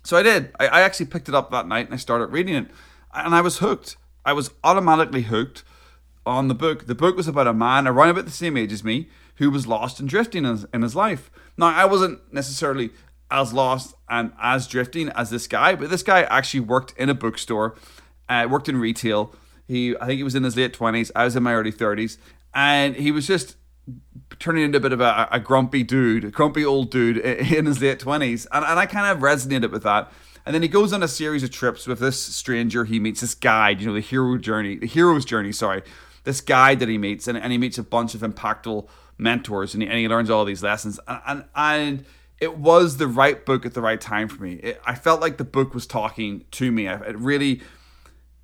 So 0.03 0.17
I 0.17 0.23
did. 0.23 0.51
I, 0.59 0.67
I 0.67 0.81
actually 0.81 1.05
picked 1.05 1.29
it 1.29 1.35
up 1.35 1.51
that 1.51 1.67
night 1.67 1.85
and 1.85 1.93
I 1.93 1.97
started 1.97 2.27
reading 2.27 2.55
it, 2.55 2.67
and 3.13 3.35
I 3.35 3.41
was 3.41 3.59
hooked. 3.59 3.95
I 4.25 4.33
was 4.33 4.51
automatically 4.63 5.21
hooked 5.21 5.63
on 6.25 6.47
the 6.47 6.55
book. 6.55 6.87
The 6.87 6.95
book 6.95 7.15
was 7.15 7.27
about 7.27 7.47
a 7.47 7.53
man 7.53 7.87
around 7.87 8.09
about 8.09 8.25
the 8.25 8.31
same 8.31 8.57
age 8.57 8.73
as 8.73 8.83
me 8.83 9.07
who 9.35 9.49
was 9.49 9.67
lost 9.67 9.99
and 9.99 10.09
drifting 10.09 10.45
in 10.45 10.51
his, 10.51 10.65
in 10.73 10.81
his 10.81 10.95
life. 10.95 11.31
Now, 11.57 11.67
I 11.67 11.85
wasn't 11.85 12.31
necessarily 12.33 12.91
as 13.31 13.53
lost 13.53 13.95
and 14.09 14.33
as 14.39 14.67
drifting 14.67 15.09
as 15.09 15.29
this 15.29 15.47
guy, 15.47 15.73
but 15.73 15.89
this 15.89 16.03
guy 16.03 16.23
actually 16.23 16.59
worked 16.59 16.93
in 16.97 17.09
a 17.09 17.13
bookstore 17.13 17.75
uh, 18.31 18.47
worked 18.47 18.69
in 18.69 18.77
retail. 18.77 19.33
He, 19.67 19.95
I 19.97 20.05
think 20.05 20.17
he 20.17 20.23
was 20.23 20.35
in 20.35 20.43
his 20.43 20.57
late 20.57 20.73
twenties. 20.73 21.11
I 21.15 21.25
was 21.25 21.35
in 21.35 21.43
my 21.43 21.53
early 21.53 21.71
thirties, 21.71 22.17
and 22.53 22.95
he 22.95 23.11
was 23.11 23.27
just 23.27 23.55
turning 24.39 24.63
into 24.63 24.77
a 24.77 24.81
bit 24.81 24.93
of 24.93 25.01
a, 25.01 25.27
a 25.31 25.39
grumpy 25.39 25.83
dude, 25.83 26.23
a 26.23 26.31
grumpy 26.31 26.65
old 26.65 26.91
dude 26.91 27.17
in 27.17 27.65
his 27.65 27.81
late 27.81 27.99
twenties, 27.99 28.47
and, 28.51 28.65
and 28.65 28.79
I 28.79 28.85
kind 28.85 29.11
of 29.11 29.23
resonated 29.23 29.71
with 29.71 29.83
that. 29.83 30.11
And 30.45 30.55
then 30.55 30.63
he 30.63 30.67
goes 30.67 30.91
on 30.91 31.03
a 31.03 31.07
series 31.07 31.43
of 31.43 31.51
trips 31.51 31.85
with 31.85 31.99
this 31.99 32.19
stranger 32.19 32.83
he 32.85 32.99
meets, 32.99 33.21
this 33.21 33.35
guide, 33.35 33.79
you 33.79 33.87
know, 33.87 33.93
the 33.93 33.99
hero 33.99 34.37
journey, 34.39 34.75
the 34.75 34.87
hero's 34.87 35.23
journey, 35.23 35.51
sorry, 35.51 35.83
this 36.23 36.41
guide 36.41 36.79
that 36.79 36.89
he 36.89 36.97
meets, 36.97 37.27
and, 37.27 37.37
and 37.37 37.51
he 37.51 37.59
meets 37.59 37.77
a 37.77 37.83
bunch 37.83 38.15
of 38.15 38.21
impactful 38.21 38.87
mentors, 39.19 39.75
and 39.75 39.83
he, 39.83 39.89
and 39.89 39.99
he 39.99 40.07
learns 40.07 40.31
all 40.31 40.43
these 40.45 40.63
lessons, 40.63 40.99
and, 41.07 41.21
and, 41.27 41.45
and 41.55 42.05
it 42.39 42.57
was 42.57 42.97
the 42.97 43.07
right 43.07 43.45
book 43.45 43.67
at 43.67 43.75
the 43.75 43.81
right 43.81 44.01
time 44.01 44.27
for 44.27 44.41
me. 44.41 44.53
It, 44.53 44.81
I 44.83 44.95
felt 44.95 45.21
like 45.21 45.37
the 45.37 45.43
book 45.43 45.75
was 45.75 45.85
talking 45.85 46.43
to 46.51 46.71
me. 46.71 46.87
It 46.87 47.17
really 47.19 47.61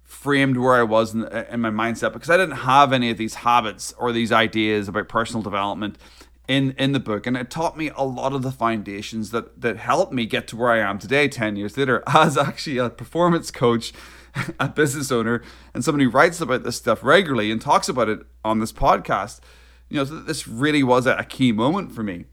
framed 0.08 0.58
where 0.58 0.76
I 0.76 0.84
was 0.84 1.14
in, 1.14 1.28
in, 1.28 1.62
my 1.62 1.70
mindset 1.70 2.14
because 2.14 2.30
I 2.30 2.38
didn't 2.38 2.58
have 2.58 2.92
any 2.92 3.12
of 3.12 3.18
these 3.18 3.36
habits 3.36 3.94
or 4.00 4.12
these 4.12 4.32
ideas 4.32 4.88
about 4.88 5.08
personal 5.08 5.44
development 5.44 5.98
in 6.48 6.72
in 6.78 6.94
the 6.94 7.00
book 7.00 7.28
and 7.28 7.36
it 7.36 7.50
taught 7.50 7.78
me 7.78 7.92
a 7.94 8.06
lot 8.06 8.32
of 8.32 8.42
the 8.42 8.52
foundations 8.52 9.32
that 9.32 9.60
that 9.60 9.76
helped 9.76 10.14
me 10.14 10.26
get 10.26 10.48
to 10.48 10.56
where 10.56 10.72
I 10.72 10.80
am 10.80 10.98
today 10.98 11.28
10 11.28 11.58
years 11.58 11.78
later 11.78 12.04
as 12.08 12.38
actually 12.38 12.78
a 12.78 12.90
performance 12.90 13.52
coach 13.52 13.92
a 14.60 14.70
business 14.70 15.12
owner 15.12 15.42
and 15.74 15.84
somebody 15.84 16.06
who 16.06 16.10
writes 16.10 16.42
about 16.42 16.64
this 16.64 16.78
stuff 16.78 17.04
regularly 17.04 17.52
and 17.52 17.62
talks 17.62 17.90
about 17.90 18.10
it 18.10 18.20
on 18.44 18.60
this 18.60 18.72
podcast, 18.72 19.40
you 19.90 19.98
know, 19.98 20.04
this 20.04 20.48
really 20.48 20.84
was 20.84 21.06
a 21.06 21.24
key 21.24 21.52
moment 21.52 21.92
for 21.92 22.04
me. 22.04 22.26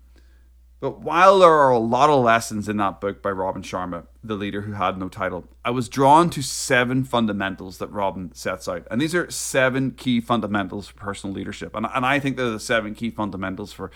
But 0.84 1.00
while 1.00 1.38
there 1.38 1.48
are 1.48 1.70
a 1.70 1.78
lot 1.78 2.10
of 2.10 2.22
lessons 2.22 2.68
in 2.68 2.76
that 2.76 3.00
book 3.00 3.22
by 3.22 3.30
Robin 3.30 3.62
Sharma, 3.62 4.04
the 4.22 4.34
leader 4.34 4.60
who 4.60 4.72
had 4.72 4.98
no 4.98 5.08
title, 5.08 5.48
I 5.64 5.70
was 5.70 5.88
drawn 5.88 6.28
to 6.28 6.42
seven 6.42 7.04
fundamentals 7.04 7.78
that 7.78 7.90
Robin 7.90 8.34
sets 8.34 8.68
out. 8.68 8.86
And 8.90 9.00
these 9.00 9.14
are 9.14 9.30
seven 9.30 9.92
key 9.92 10.20
fundamentals 10.20 10.88
for 10.88 10.96
personal 10.96 11.34
leadership. 11.34 11.74
And, 11.74 11.86
and 11.94 12.04
I 12.04 12.18
think 12.20 12.36
they're 12.36 12.50
the 12.50 12.60
seven 12.60 12.94
key 12.94 13.10
fundamentals 13.10 13.72
for 13.72 13.90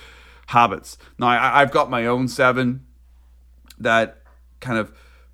habits. 0.47 0.97
Now, 1.19 1.27
I, 1.27 1.61
I've 1.61 1.73
got 1.73 1.91
my 1.91 2.07
own 2.07 2.27
seven 2.27 2.87
that 3.79 4.23
kind 4.61 4.79
of 4.79 4.91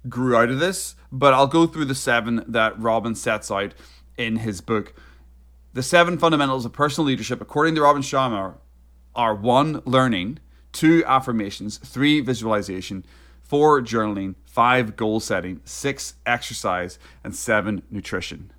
grew 0.08 0.36
out 0.36 0.50
of 0.50 0.58
this, 0.58 0.96
but 1.12 1.34
I'll 1.34 1.46
go 1.46 1.68
through 1.68 1.84
the 1.84 1.94
seven 1.94 2.44
that 2.48 2.76
Robin 2.80 3.14
sets 3.14 3.52
out 3.52 3.74
in 4.18 4.38
his 4.38 4.60
book. 4.60 4.92
The 5.72 5.84
seven 5.84 6.18
fundamentals 6.18 6.64
of 6.64 6.72
personal 6.72 7.06
leadership, 7.06 7.40
according 7.40 7.76
to 7.76 7.82
Robin 7.82 8.02
Sharma, 8.02 8.54
are 9.14 9.36
one, 9.36 9.80
learning 9.84 10.40
two 10.74 11.02
affirmations, 11.06 11.78
three 11.78 12.20
visualization, 12.20 13.06
four 13.42 13.80
journaling, 13.80 14.34
five 14.44 14.96
goal 14.96 15.20
setting, 15.20 15.62
six 15.64 16.14
exercise, 16.26 16.98
and 17.22 17.34
seven 17.34 17.82
nutrition. 17.90 18.52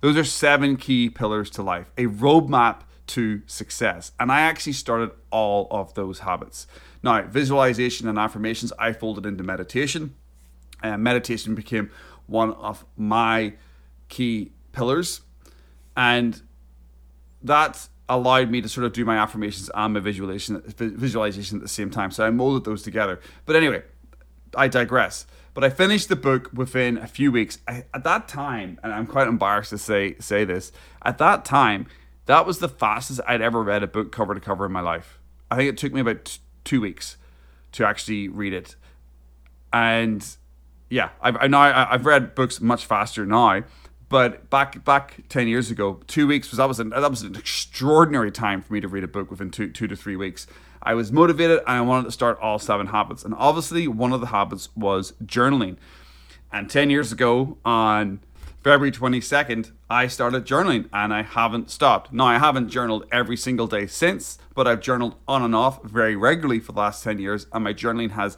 Those 0.00 0.16
are 0.16 0.24
seven 0.24 0.76
key 0.76 1.08
pillars 1.08 1.50
to 1.50 1.62
life, 1.62 1.90
a 1.98 2.04
roadmap 2.04 2.82
to 3.06 3.42
success. 3.46 4.12
And 4.20 4.30
I 4.30 4.42
actually 4.42 4.74
started 4.74 5.10
all 5.30 5.66
of 5.70 5.94
those 5.94 6.20
habits. 6.20 6.66
Now, 7.02 7.22
visualization 7.22 8.08
and 8.08 8.18
affirmations, 8.18 8.72
I 8.78 8.92
folded 8.92 9.26
into 9.26 9.42
meditation. 9.42 10.14
And 10.82 11.02
meditation 11.02 11.54
became 11.54 11.90
one 12.26 12.52
of 12.52 12.84
my 12.96 13.54
key 14.08 14.52
pillars. 14.72 15.22
And 15.96 16.42
that 17.42 17.88
allowed 18.08 18.50
me 18.50 18.60
to 18.60 18.68
sort 18.68 18.84
of 18.84 18.92
do 18.92 19.04
my 19.04 19.16
affirmations 19.16 19.70
and 19.74 19.94
my 19.94 20.00
visualization 20.00 20.62
visualization 20.66 21.58
at 21.58 21.62
the 21.62 21.68
same 21.68 21.90
time. 21.90 22.10
So 22.10 22.24
I 22.24 22.30
molded 22.30 22.64
those 22.64 22.82
together. 22.82 23.20
But 23.46 23.56
anyway, 23.56 23.82
I 24.56 24.68
digress. 24.68 25.26
But 25.54 25.64
I 25.64 25.70
finished 25.70 26.08
the 26.08 26.16
book 26.16 26.50
within 26.52 26.98
a 26.98 27.06
few 27.06 27.30
weeks. 27.30 27.58
I, 27.68 27.84
at 27.94 28.02
that 28.04 28.26
time, 28.26 28.80
and 28.82 28.92
I'm 28.92 29.06
quite 29.06 29.28
embarrassed 29.28 29.70
to 29.70 29.78
say 29.78 30.16
say 30.18 30.44
this, 30.44 30.72
at 31.02 31.18
that 31.18 31.44
time, 31.44 31.86
that 32.26 32.46
was 32.46 32.58
the 32.58 32.68
fastest 32.68 33.20
I'd 33.26 33.40
ever 33.40 33.62
read 33.62 33.82
a 33.82 33.86
book 33.86 34.12
cover 34.12 34.34
to 34.34 34.40
cover 34.40 34.66
in 34.66 34.72
my 34.72 34.80
life. 34.80 35.20
I 35.50 35.56
think 35.56 35.68
it 35.68 35.78
took 35.78 35.92
me 35.92 36.00
about 36.00 36.24
t- 36.24 36.40
two 36.64 36.80
weeks 36.80 37.16
to 37.72 37.86
actually 37.86 38.28
read 38.28 38.52
it, 38.52 38.76
and 39.72 40.26
yeah, 40.90 41.10
I've 41.20 41.36
I 41.36 41.46
now 41.46 41.88
I've 41.90 42.04
read 42.04 42.34
books 42.34 42.60
much 42.60 42.84
faster 42.84 43.24
now 43.24 43.62
but 44.08 44.50
back 44.50 44.84
back 44.84 45.22
ten 45.28 45.48
years 45.48 45.70
ago, 45.70 46.00
two 46.06 46.26
weeks 46.26 46.50
was 46.50 46.58
that 46.58 46.68
was 46.68 46.80
an, 46.80 46.90
that 46.90 47.10
was 47.10 47.22
an 47.22 47.36
extraordinary 47.36 48.30
time 48.30 48.62
for 48.62 48.72
me 48.72 48.80
to 48.80 48.88
read 48.88 49.04
a 49.04 49.08
book 49.08 49.30
within 49.30 49.50
two 49.50 49.70
two 49.70 49.86
to 49.86 49.96
three 49.96 50.16
weeks. 50.16 50.46
I 50.82 50.94
was 50.94 51.10
motivated 51.10 51.60
and 51.60 51.68
I 51.68 51.80
wanted 51.80 52.04
to 52.04 52.12
start 52.12 52.38
all 52.40 52.58
seven 52.58 52.88
habits, 52.88 53.24
and 53.24 53.34
obviously 53.36 53.88
one 53.88 54.12
of 54.12 54.20
the 54.20 54.28
habits 54.28 54.68
was 54.76 55.12
journaling. 55.24 55.76
And 56.52 56.70
ten 56.70 56.90
years 56.90 57.10
ago, 57.10 57.58
on 57.64 58.20
February 58.62 58.90
twenty 58.90 59.20
second, 59.20 59.72
I 59.88 60.06
started 60.06 60.44
journaling, 60.44 60.88
and 60.92 61.12
I 61.12 61.22
haven't 61.22 61.70
stopped. 61.70 62.12
Now 62.12 62.26
I 62.26 62.38
haven't 62.38 62.68
journaled 62.68 63.06
every 63.10 63.36
single 63.36 63.66
day 63.66 63.86
since, 63.86 64.38
but 64.54 64.66
I've 64.66 64.80
journaled 64.80 65.16
on 65.26 65.42
and 65.42 65.54
off 65.54 65.82
very 65.82 66.16
regularly 66.16 66.60
for 66.60 66.72
the 66.72 66.80
last 66.80 67.02
ten 67.02 67.18
years, 67.18 67.46
and 67.52 67.64
my 67.64 67.72
journaling 67.72 68.10
has 68.10 68.36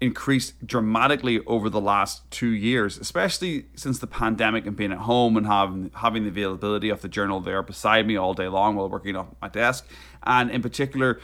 increased 0.00 0.66
dramatically 0.66 1.40
over 1.46 1.70
the 1.70 1.80
last 1.80 2.28
two 2.30 2.48
years, 2.48 2.98
especially 2.98 3.66
since 3.74 3.98
the 3.98 4.06
pandemic 4.06 4.66
and 4.66 4.76
being 4.76 4.92
at 4.92 4.98
home 4.98 5.36
and 5.36 5.46
having 5.46 5.90
having 5.94 6.24
the 6.24 6.28
availability 6.28 6.88
of 6.88 7.00
the 7.00 7.08
journal 7.08 7.40
there 7.40 7.62
beside 7.62 8.06
me 8.06 8.16
all 8.16 8.34
day 8.34 8.48
long 8.48 8.76
while 8.76 8.88
working 8.88 9.16
off 9.16 9.28
my 9.40 9.48
desk, 9.48 9.86
and 10.24 10.50
in 10.50 10.62
particular 10.62 11.20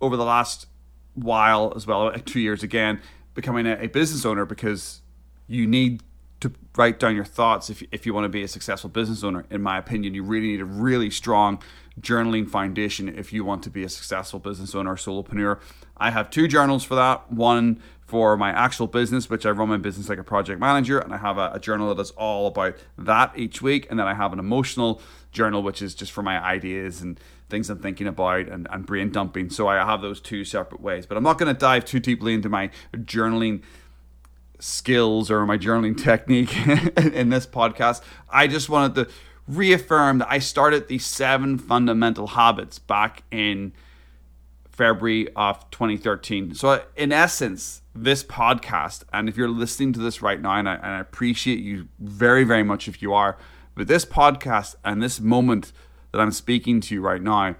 over 0.00 0.16
the 0.16 0.24
last 0.24 0.66
while 1.14 1.72
as 1.74 1.86
well, 1.86 2.12
two 2.12 2.40
years 2.40 2.62
again, 2.62 3.00
becoming 3.34 3.66
a, 3.66 3.76
a 3.80 3.86
business 3.86 4.24
owner 4.24 4.44
because 4.44 5.00
you 5.46 5.66
need 5.66 6.02
to 6.48 6.58
write 6.76 6.98
down 6.98 7.14
your 7.14 7.24
thoughts 7.24 7.70
if, 7.70 7.82
if 7.92 8.06
you 8.06 8.14
want 8.14 8.24
to 8.24 8.28
be 8.28 8.42
a 8.42 8.48
successful 8.48 8.90
business 8.90 9.24
owner. 9.24 9.44
In 9.50 9.62
my 9.62 9.78
opinion, 9.78 10.14
you 10.14 10.22
really 10.22 10.48
need 10.48 10.60
a 10.60 10.64
really 10.64 11.10
strong 11.10 11.62
journaling 12.00 12.48
foundation 12.48 13.08
if 13.08 13.32
you 13.32 13.44
want 13.44 13.62
to 13.62 13.70
be 13.70 13.82
a 13.82 13.88
successful 13.88 14.38
business 14.38 14.74
owner 14.74 14.92
or 14.92 14.96
solopreneur. 14.96 15.60
I 15.96 16.10
have 16.10 16.30
two 16.30 16.46
journals 16.46 16.84
for 16.84 16.94
that. 16.94 17.32
One 17.32 17.80
for 18.06 18.36
my 18.36 18.50
actual 18.50 18.86
business, 18.86 19.28
which 19.28 19.44
I 19.44 19.50
run 19.50 19.68
my 19.68 19.78
business 19.78 20.08
like 20.08 20.18
a 20.18 20.24
project 20.24 20.60
manager, 20.60 20.98
and 21.00 21.12
I 21.12 21.16
have 21.16 21.38
a, 21.38 21.50
a, 21.54 21.58
journal 21.58 21.92
that 21.92 22.00
is 22.00 22.12
all 22.12 22.46
about 22.46 22.76
that 22.98 23.32
each 23.36 23.60
week. 23.60 23.88
And 23.90 23.98
then 23.98 24.06
I 24.06 24.14
have 24.14 24.32
an 24.32 24.38
emotional 24.38 25.00
journal, 25.32 25.62
which 25.62 25.82
is 25.82 25.92
just 25.94 26.12
for 26.12 26.22
my 26.22 26.42
ideas 26.42 27.02
and 27.02 27.18
things 27.48 27.68
I'm 27.68 27.80
thinking 27.80 28.06
about 28.06 28.48
and, 28.48 28.68
and 28.70 28.86
brain 28.86 29.10
dumping. 29.10 29.50
So 29.50 29.66
I 29.66 29.84
have 29.84 30.02
those 30.02 30.20
two 30.20 30.44
separate 30.44 30.80
ways. 30.80 31.04
But 31.04 31.16
I'm 31.16 31.24
not 31.24 31.38
going 31.38 31.52
to 31.52 31.58
dive 31.58 31.84
too 31.84 31.98
deeply 31.98 32.34
into 32.34 32.48
my 32.48 32.70
journaling 32.94 33.62
skills 34.58 35.30
or 35.30 35.44
my 35.46 35.58
journaling 35.58 35.96
technique 36.02 36.56
in 37.14 37.30
this 37.30 37.46
podcast. 37.46 38.02
I 38.28 38.46
just 38.46 38.68
wanted 38.68 38.94
to 38.96 39.12
reaffirm 39.48 40.18
that 40.18 40.28
I 40.30 40.38
started 40.38 40.88
the 40.88 40.98
seven 40.98 41.58
fundamental 41.58 42.28
habits 42.28 42.78
back 42.78 43.22
in 43.30 43.72
February 44.68 45.28
of 45.34 45.70
2013. 45.70 46.54
So, 46.54 46.84
in 46.96 47.12
essence, 47.12 47.82
this 47.94 48.22
podcast, 48.22 49.04
and 49.12 49.28
if 49.28 49.36
you're 49.36 49.48
listening 49.48 49.92
to 49.94 50.00
this 50.00 50.20
right 50.20 50.40
now, 50.40 50.52
and 50.52 50.68
I, 50.68 50.74
and 50.74 50.86
I 50.86 51.00
appreciate 51.00 51.60
you 51.60 51.88
very, 51.98 52.44
very 52.44 52.62
much 52.62 52.86
if 52.86 53.00
you 53.00 53.14
are, 53.14 53.38
but 53.74 53.88
this 53.88 54.04
podcast 54.04 54.74
and 54.84 55.02
this 55.02 55.20
moment 55.20 55.72
that 56.12 56.20
I'm 56.20 56.32
speaking 56.32 56.80
to 56.82 56.94
you 56.94 57.00
right 57.00 57.22
now, 57.22 57.54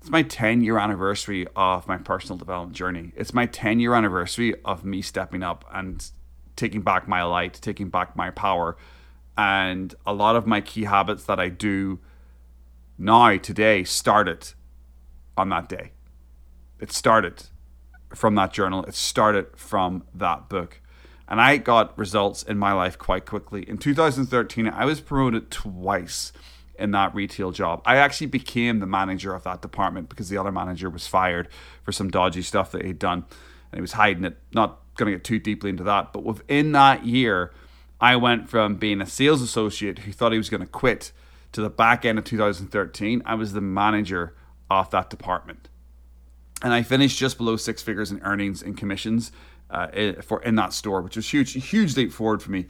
it's 0.00 0.10
my 0.10 0.22
10 0.22 0.62
year 0.62 0.78
anniversary 0.78 1.46
of 1.56 1.88
my 1.88 1.98
personal 1.98 2.38
development 2.38 2.76
journey. 2.76 3.12
It's 3.16 3.34
my 3.34 3.46
10 3.46 3.80
year 3.80 3.94
anniversary 3.94 4.54
of 4.64 4.84
me 4.84 5.02
stepping 5.02 5.42
up 5.42 5.64
and 5.72 6.10
taking 6.56 6.82
back 6.82 7.06
my 7.06 7.22
light, 7.22 7.54
taking 7.54 7.88
back 7.88 8.16
my 8.16 8.30
power. 8.30 8.76
And 9.38 9.94
a 10.06 10.12
lot 10.12 10.36
of 10.36 10.46
my 10.46 10.60
key 10.60 10.84
habits 10.84 11.24
that 11.24 11.38
I 11.38 11.48
do 11.48 12.00
now, 12.98 13.36
today, 13.36 13.84
started 13.84 14.52
on 15.36 15.50
that 15.50 15.68
day. 15.68 15.92
It 16.80 16.90
started 16.90 17.44
from 18.14 18.34
that 18.36 18.52
journal. 18.52 18.84
It 18.84 18.94
started 18.94 19.46
from 19.56 20.04
that 20.14 20.48
book. 20.48 20.80
And 21.28 21.40
I 21.40 21.56
got 21.56 21.96
results 21.98 22.42
in 22.42 22.56
my 22.56 22.72
life 22.72 22.96
quite 22.98 23.26
quickly. 23.26 23.68
In 23.68 23.78
2013, 23.78 24.68
I 24.68 24.84
was 24.84 25.00
promoted 25.00 25.50
twice 25.50 26.32
in 26.78 26.92
that 26.92 27.14
retail 27.14 27.50
job. 27.50 27.82
I 27.84 27.96
actually 27.96 28.28
became 28.28 28.78
the 28.78 28.86
manager 28.86 29.34
of 29.34 29.42
that 29.44 29.60
department 29.60 30.08
because 30.08 30.28
the 30.28 30.38
other 30.38 30.52
manager 30.52 30.88
was 30.88 31.06
fired 31.06 31.48
for 31.82 31.92
some 31.92 32.10
dodgy 32.10 32.42
stuff 32.42 32.70
that 32.72 32.84
he'd 32.84 32.98
done 32.98 33.24
and 33.72 33.78
he 33.78 33.80
was 33.80 33.92
hiding 33.92 34.24
it. 34.24 34.38
Not 34.52 34.80
going 34.96 35.12
to 35.12 35.18
get 35.18 35.24
too 35.24 35.38
deeply 35.38 35.70
into 35.70 35.84
that, 35.84 36.12
but 36.12 36.24
within 36.24 36.72
that 36.72 37.06
year, 37.06 37.52
I 38.00 38.16
went 38.16 38.48
from 38.48 38.76
being 38.76 39.00
a 39.00 39.06
sales 39.06 39.40
associate 39.42 40.00
who 40.00 40.12
thought 40.12 40.32
he 40.32 40.38
was 40.38 40.50
going 40.50 40.60
to 40.60 40.66
quit 40.66 41.12
to 41.52 41.60
the 41.60 41.70
back 41.70 42.04
end 42.04 42.18
of 42.18 42.24
2013. 42.24 43.22
I 43.24 43.34
was 43.34 43.52
the 43.52 43.60
manager 43.60 44.34
of 44.70 44.90
that 44.90 45.08
department 45.08 45.68
and 46.62 46.72
I 46.72 46.82
finished 46.82 47.18
just 47.18 47.36
below 47.36 47.56
six 47.56 47.82
figures 47.82 48.10
in 48.10 48.20
earnings 48.22 48.62
and 48.62 48.76
commissions 48.76 49.32
uh, 49.70 50.12
for 50.22 50.42
in 50.42 50.54
that 50.56 50.72
store, 50.72 51.02
which 51.02 51.16
was 51.16 51.32
huge, 51.32 51.52
huge 51.52 51.96
leap 51.96 52.12
forward 52.12 52.42
for 52.42 52.50
me. 52.50 52.66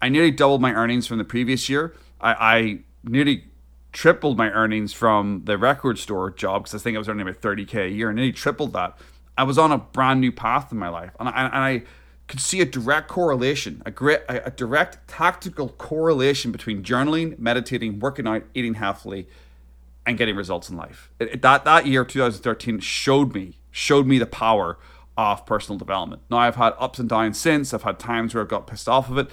I 0.00 0.08
nearly 0.08 0.30
doubled 0.30 0.62
my 0.62 0.72
earnings 0.72 1.06
from 1.06 1.18
the 1.18 1.24
previous 1.24 1.68
year. 1.68 1.94
I, 2.20 2.32
I 2.32 2.78
nearly 3.04 3.44
tripled 3.92 4.38
my 4.38 4.50
earnings 4.50 4.92
from 4.92 5.42
the 5.44 5.58
record 5.58 5.98
store 5.98 6.30
job 6.30 6.64
because 6.64 6.80
I 6.80 6.82
think 6.82 6.94
I 6.94 6.98
was 6.98 7.08
earning 7.08 7.28
about 7.28 7.40
30k 7.40 7.86
a 7.86 7.90
year, 7.90 8.08
and 8.08 8.16
nearly 8.16 8.32
tripled 8.32 8.72
that. 8.74 8.96
I 9.38 9.44
was 9.44 9.56
on 9.56 9.72
a 9.72 9.78
brand 9.78 10.20
new 10.20 10.32
path 10.32 10.72
in 10.72 10.78
my 10.78 10.88
life, 10.88 11.12
and 11.20 11.28
I, 11.28 11.44
and 11.44 11.54
I 11.54 11.82
could 12.26 12.40
see 12.40 12.60
a 12.60 12.64
direct 12.66 13.08
correlation, 13.08 13.82
a, 13.86 13.90
great, 13.90 14.20
a 14.28 14.50
direct 14.50 15.08
tactical 15.08 15.70
correlation 15.70 16.52
between 16.52 16.82
journaling, 16.82 17.38
meditating, 17.38 18.00
working 18.00 18.26
out, 18.26 18.42
eating 18.52 18.74
healthily, 18.74 19.28
and 20.04 20.18
getting 20.18 20.34
results 20.34 20.68
in 20.68 20.76
life. 20.76 21.10
It, 21.20 21.34
it, 21.34 21.42
that 21.42 21.64
that 21.64 21.86
year 21.86 22.04
2013 22.04 22.80
showed 22.80 23.34
me 23.34 23.58
showed 23.70 24.06
me 24.06 24.18
the 24.18 24.26
power 24.26 24.78
of 25.16 25.46
personal 25.46 25.78
development. 25.78 26.22
Now 26.30 26.38
I've 26.38 26.56
had 26.56 26.74
ups 26.78 26.98
and 26.98 27.08
downs 27.08 27.38
since. 27.38 27.72
I've 27.72 27.82
had 27.82 27.98
times 27.98 28.34
where 28.34 28.42
I've 28.42 28.48
got 28.48 28.66
pissed 28.66 28.88
off 28.88 29.10
of 29.10 29.18
it, 29.18 29.30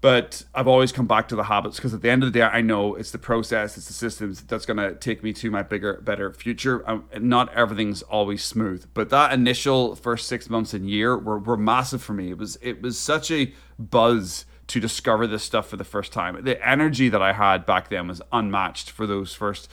but 0.00 0.44
I've 0.54 0.66
always 0.66 0.92
come 0.92 1.06
back 1.06 1.28
to 1.28 1.36
the 1.36 1.44
habits 1.44 1.76
because 1.76 1.92
at 1.92 2.00
the 2.00 2.08
end 2.08 2.22
of 2.22 2.32
the 2.32 2.38
day, 2.38 2.44
I 2.44 2.62
know 2.62 2.94
it's 2.94 3.10
the 3.10 3.18
process, 3.18 3.76
it's 3.76 3.86
the 3.86 3.92
systems 3.92 4.42
that's 4.42 4.64
going 4.64 4.78
to 4.78 4.94
take 4.94 5.22
me 5.22 5.32
to 5.34 5.50
my 5.50 5.62
bigger, 5.62 6.00
better 6.00 6.32
future. 6.32 6.88
Um, 6.88 7.04
not 7.18 7.52
everything's 7.52 8.00
always 8.02 8.42
smooth, 8.42 8.86
but 8.94 9.10
that 9.10 9.32
initial 9.32 9.94
first 9.96 10.26
six 10.26 10.48
months 10.48 10.72
and 10.72 10.88
year 10.88 11.18
were, 11.18 11.38
were 11.38 11.56
massive 11.56 12.02
for 12.02 12.14
me. 12.14 12.30
It 12.30 12.38
was 12.38 12.58
it 12.62 12.80
was 12.80 12.98
such 12.98 13.30
a 13.30 13.52
buzz 13.78 14.46
to 14.68 14.80
discover 14.80 15.26
this 15.26 15.42
stuff 15.42 15.68
for 15.68 15.76
the 15.76 15.84
first 15.84 16.12
time. 16.12 16.42
The 16.44 16.66
energy 16.66 17.08
that 17.08 17.20
I 17.20 17.32
had 17.32 17.66
back 17.66 17.90
then 17.90 18.08
was 18.08 18.22
unmatched 18.32 18.90
for 18.90 19.06
those 19.06 19.34
first 19.34 19.68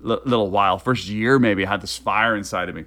little 0.00 0.50
while, 0.50 0.78
first 0.78 1.08
year 1.08 1.38
maybe. 1.38 1.64
I 1.64 1.70
had 1.70 1.82
this 1.82 1.96
fire 1.96 2.34
inside 2.34 2.68
of 2.68 2.74
me. 2.74 2.86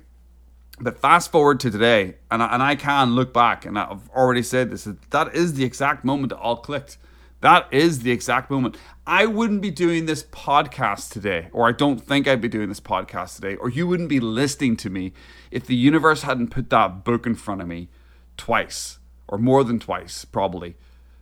But 0.80 1.00
fast 1.00 1.32
forward 1.32 1.60
to 1.62 1.72
today, 1.72 2.16
and 2.32 2.42
I, 2.42 2.54
and 2.54 2.64
I 2.64 2.76
can 2.76 3.16
look 3.16 3.34
back, 3.34 3.66
and 3.66 3.78
I've 3.78 4.10
already 4.10 4.42
said 4.42 4.72
this, 4.72 4.88
that 5.12 5.36
is 5.36 5.54
the 5.54 5.64
exact 5.64 6.04
moment 6.04 6.32
it 6.32 6.38
all 6.40 6.58
clicked. 6.58 6.98
That 7.42 7.68
is 7.72 8.00
the 8.00 8.12
exact 8.12 8.50
moment. 8.50 8.78
I 9.06 9.26
wouldn't 9.26 9.62
be 9.62 9.70
doing 9.70 10.06
this 10.06 10.24
podcast 10.24 11.12
today, 11.12 11.50
or 11.52 11.68
I 11.68 11.74
don't 11.74 12.00
think 12.00 12.28
I'd 12.28 12.42
be 12.42 12.48
doing 12.48 12.70
this 12.70 12.80
podcast 12.80 13.36
today, 13.36 13.56
or 13.56 13.70
you 13.70 13.86
wouldn't 13.86 14.10
be 14.10 14.20
listening 14.20 14.78
to 14.78 14.90
me 14.90 15.14
if 15.52 15.66
the 15.66 15.76
universe 15.76 16.24
hadn't 16.24 16.52
put 16.52 16.70
that 16.70 17.04
book 17.04 17.28
in 17.28 17.36
front 17.36 17.62
of 17.62 17.68
me 17.68 17.90
twice, 18.38 18.98
or 19.28 19.38
more 19.38 19.64
than 19.64 19.78
twice, 19.78 20.26
probably. 20.26 20.76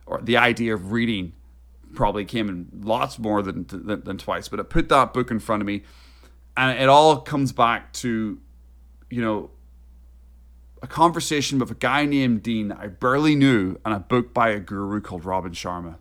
Or 0.06 0.20
the 0.22 0.36
idea 0.36 0.74
of 0.74 0.92
reading 0.92 1.32
probably 1.92 2.24
came 2.24 2.48
in 2.48 2.68
lots 2.84 3.18
more 3.18 3.42
than, 3.42 3.66
than, 3.68 4.02
than 4.04 4.16
twice, 4.16 4.48
but 4.48 4.60
it 4.60 4.70
put 4.70 4.88
that 4.88 5.12
book 5.12 5.30
in 5.30 5.40
front 5.40 5.60
of 5.60 5.66
me. 5.66 5.82
And 6.56 6.78
it 6.78 6.88
all 6.88 7.18
comes 7.18 7.52
back 7.52 7.92
to, 7.94 8.38
you 9.12 9.20
know, 9.20 9.50
a 10.80 10.86
conversation 10.86 11.58
with 11.58 11.70
a 11.70 11.74
guy 11.74 12.06
named 12.06 12.42
Dean 12.42 12.72
I 12.72 12.86
barely 12.86 13.36
knew 13.36 13.78
and 13.84 13.94
a 13.94 13.98
book 13.98 14.32
by 14.32 14.48
a 14.48 14.58
guru 14.58 15.02
called 15.02 15.26
Robin 15.26 15.52
Sharma. 15.52 15.96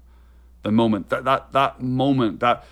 The 0.63 0.72
moment 0.72 1.10
that 1.10 1.25
that 1.25 1.51
that 1.51 1.82
moment 1.82 2.39
that 2.39 2.63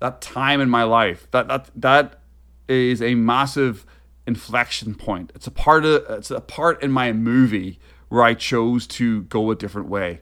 that 0.00 0.20
time 0.20 0.60
in 0.60 0.68
my 0.68 0.82
life 0.82 1.26
that 1.30 1.48
that 1.48 1.70
that 1.74 2.20
is 2.68 3.00
a 3.00 3.14
massive 3.14 3.86
inflection 4.26 4.94
point. 4.94 5.32
It's 5.34 5.46
a 5.46 5.50
part 5.50 5.86
of 5.86 6.04
it's 6.10 6.30
a 6.30 6.42
part 6.42 6.82
in 6.82 6.92
my 6.92 7.12
movie 7.14 7.78
where 8.10 8.22
i 8.22 8.34
chose 8.34 8.86
to 8.98 9.22
go 9.22 9.50
a 9.50 9.56
different 9.56 9.88
way. 9.88 10.20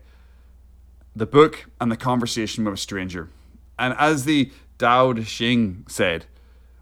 The 1.16 1.26
book 1.26 1.68
and 1.80 1.90
the 1.90 1.96
conversation 1.96 2.64
with 2.64 2.74
a 2.74 2.76
stranger. 2.76 3.28
And 3.76 3.92
as 3.98 4.24
the 4.24 4.52
Tao 4.78 5.14
Te 5.14 5.24
Ching 5.24 5.84
said 5.88 6.26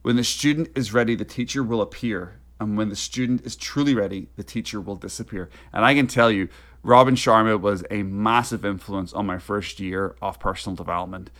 when 0.02 0.16
the 0.16 0.24
student 0.24 0.68
is 0.76 0.92
ready 0.92 1.14
the 1.14 1.24
teacher 1.24 1.62
will 1.62 1.80
appear 1.80 2.34
and 2.58 2.76
when 2.76 2.88
the 2.88 2.96
student 2.96 3.44
is 3.44 3.56
truly 3.56 3.94
ready 3.94 4.28
the 4.36 4.44
teacher 4.44 4.80
will 4.80 4.96
disappear 4.96 5.48
and 5.72 5.84
i 5.84 5.94
can 5.94 6.06
tell 6.06 6.30
you 6.30 6.48
Robin 6.86 7.16
Sharma 7.16 7.60
was 7.60 7.82
a 7.90 8.04
massive 8.04 8.64
influence 8.64 9.12
on 9.12 9.26
my 9.26 9.38
first 9.38 9.80
year 9.80 10.14
of 10.22 10.38
personal 10.38 10.76
development. 10.76 11.30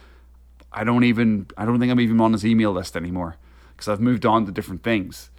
I 0.73 0.83
don't 0.83 1.05
even 1.05 1.47
I 1.57 1.65
don't 1.65 1.79
think 1.79 1.93
I'm 1.93 2.01
even 2.01 2.21
on 2.21 2.33
his 2.33 2.45
email 2.45 2.73
list 2.73 2.97
anymore 2.97 3.37
because 3.71 3.87
I've 3.87 4.01
moved 4.01 4.27
on 4.27 4.45
to 4.47 4.53
different 4.53 4.83
things. 4.83 5.31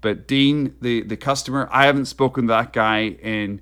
But 0.00 0.26
Dean, 0.26 0.76
the 0.80 1.02
the 1.02 1.16
customer, 1.18 1.68
I 1.70 1.84
haven't 1.84 2.06
spoken 2.06 2.44
to 2.46 2.52
that 2.54 2.72
guy 2.72 3.00
in 3.02 3.60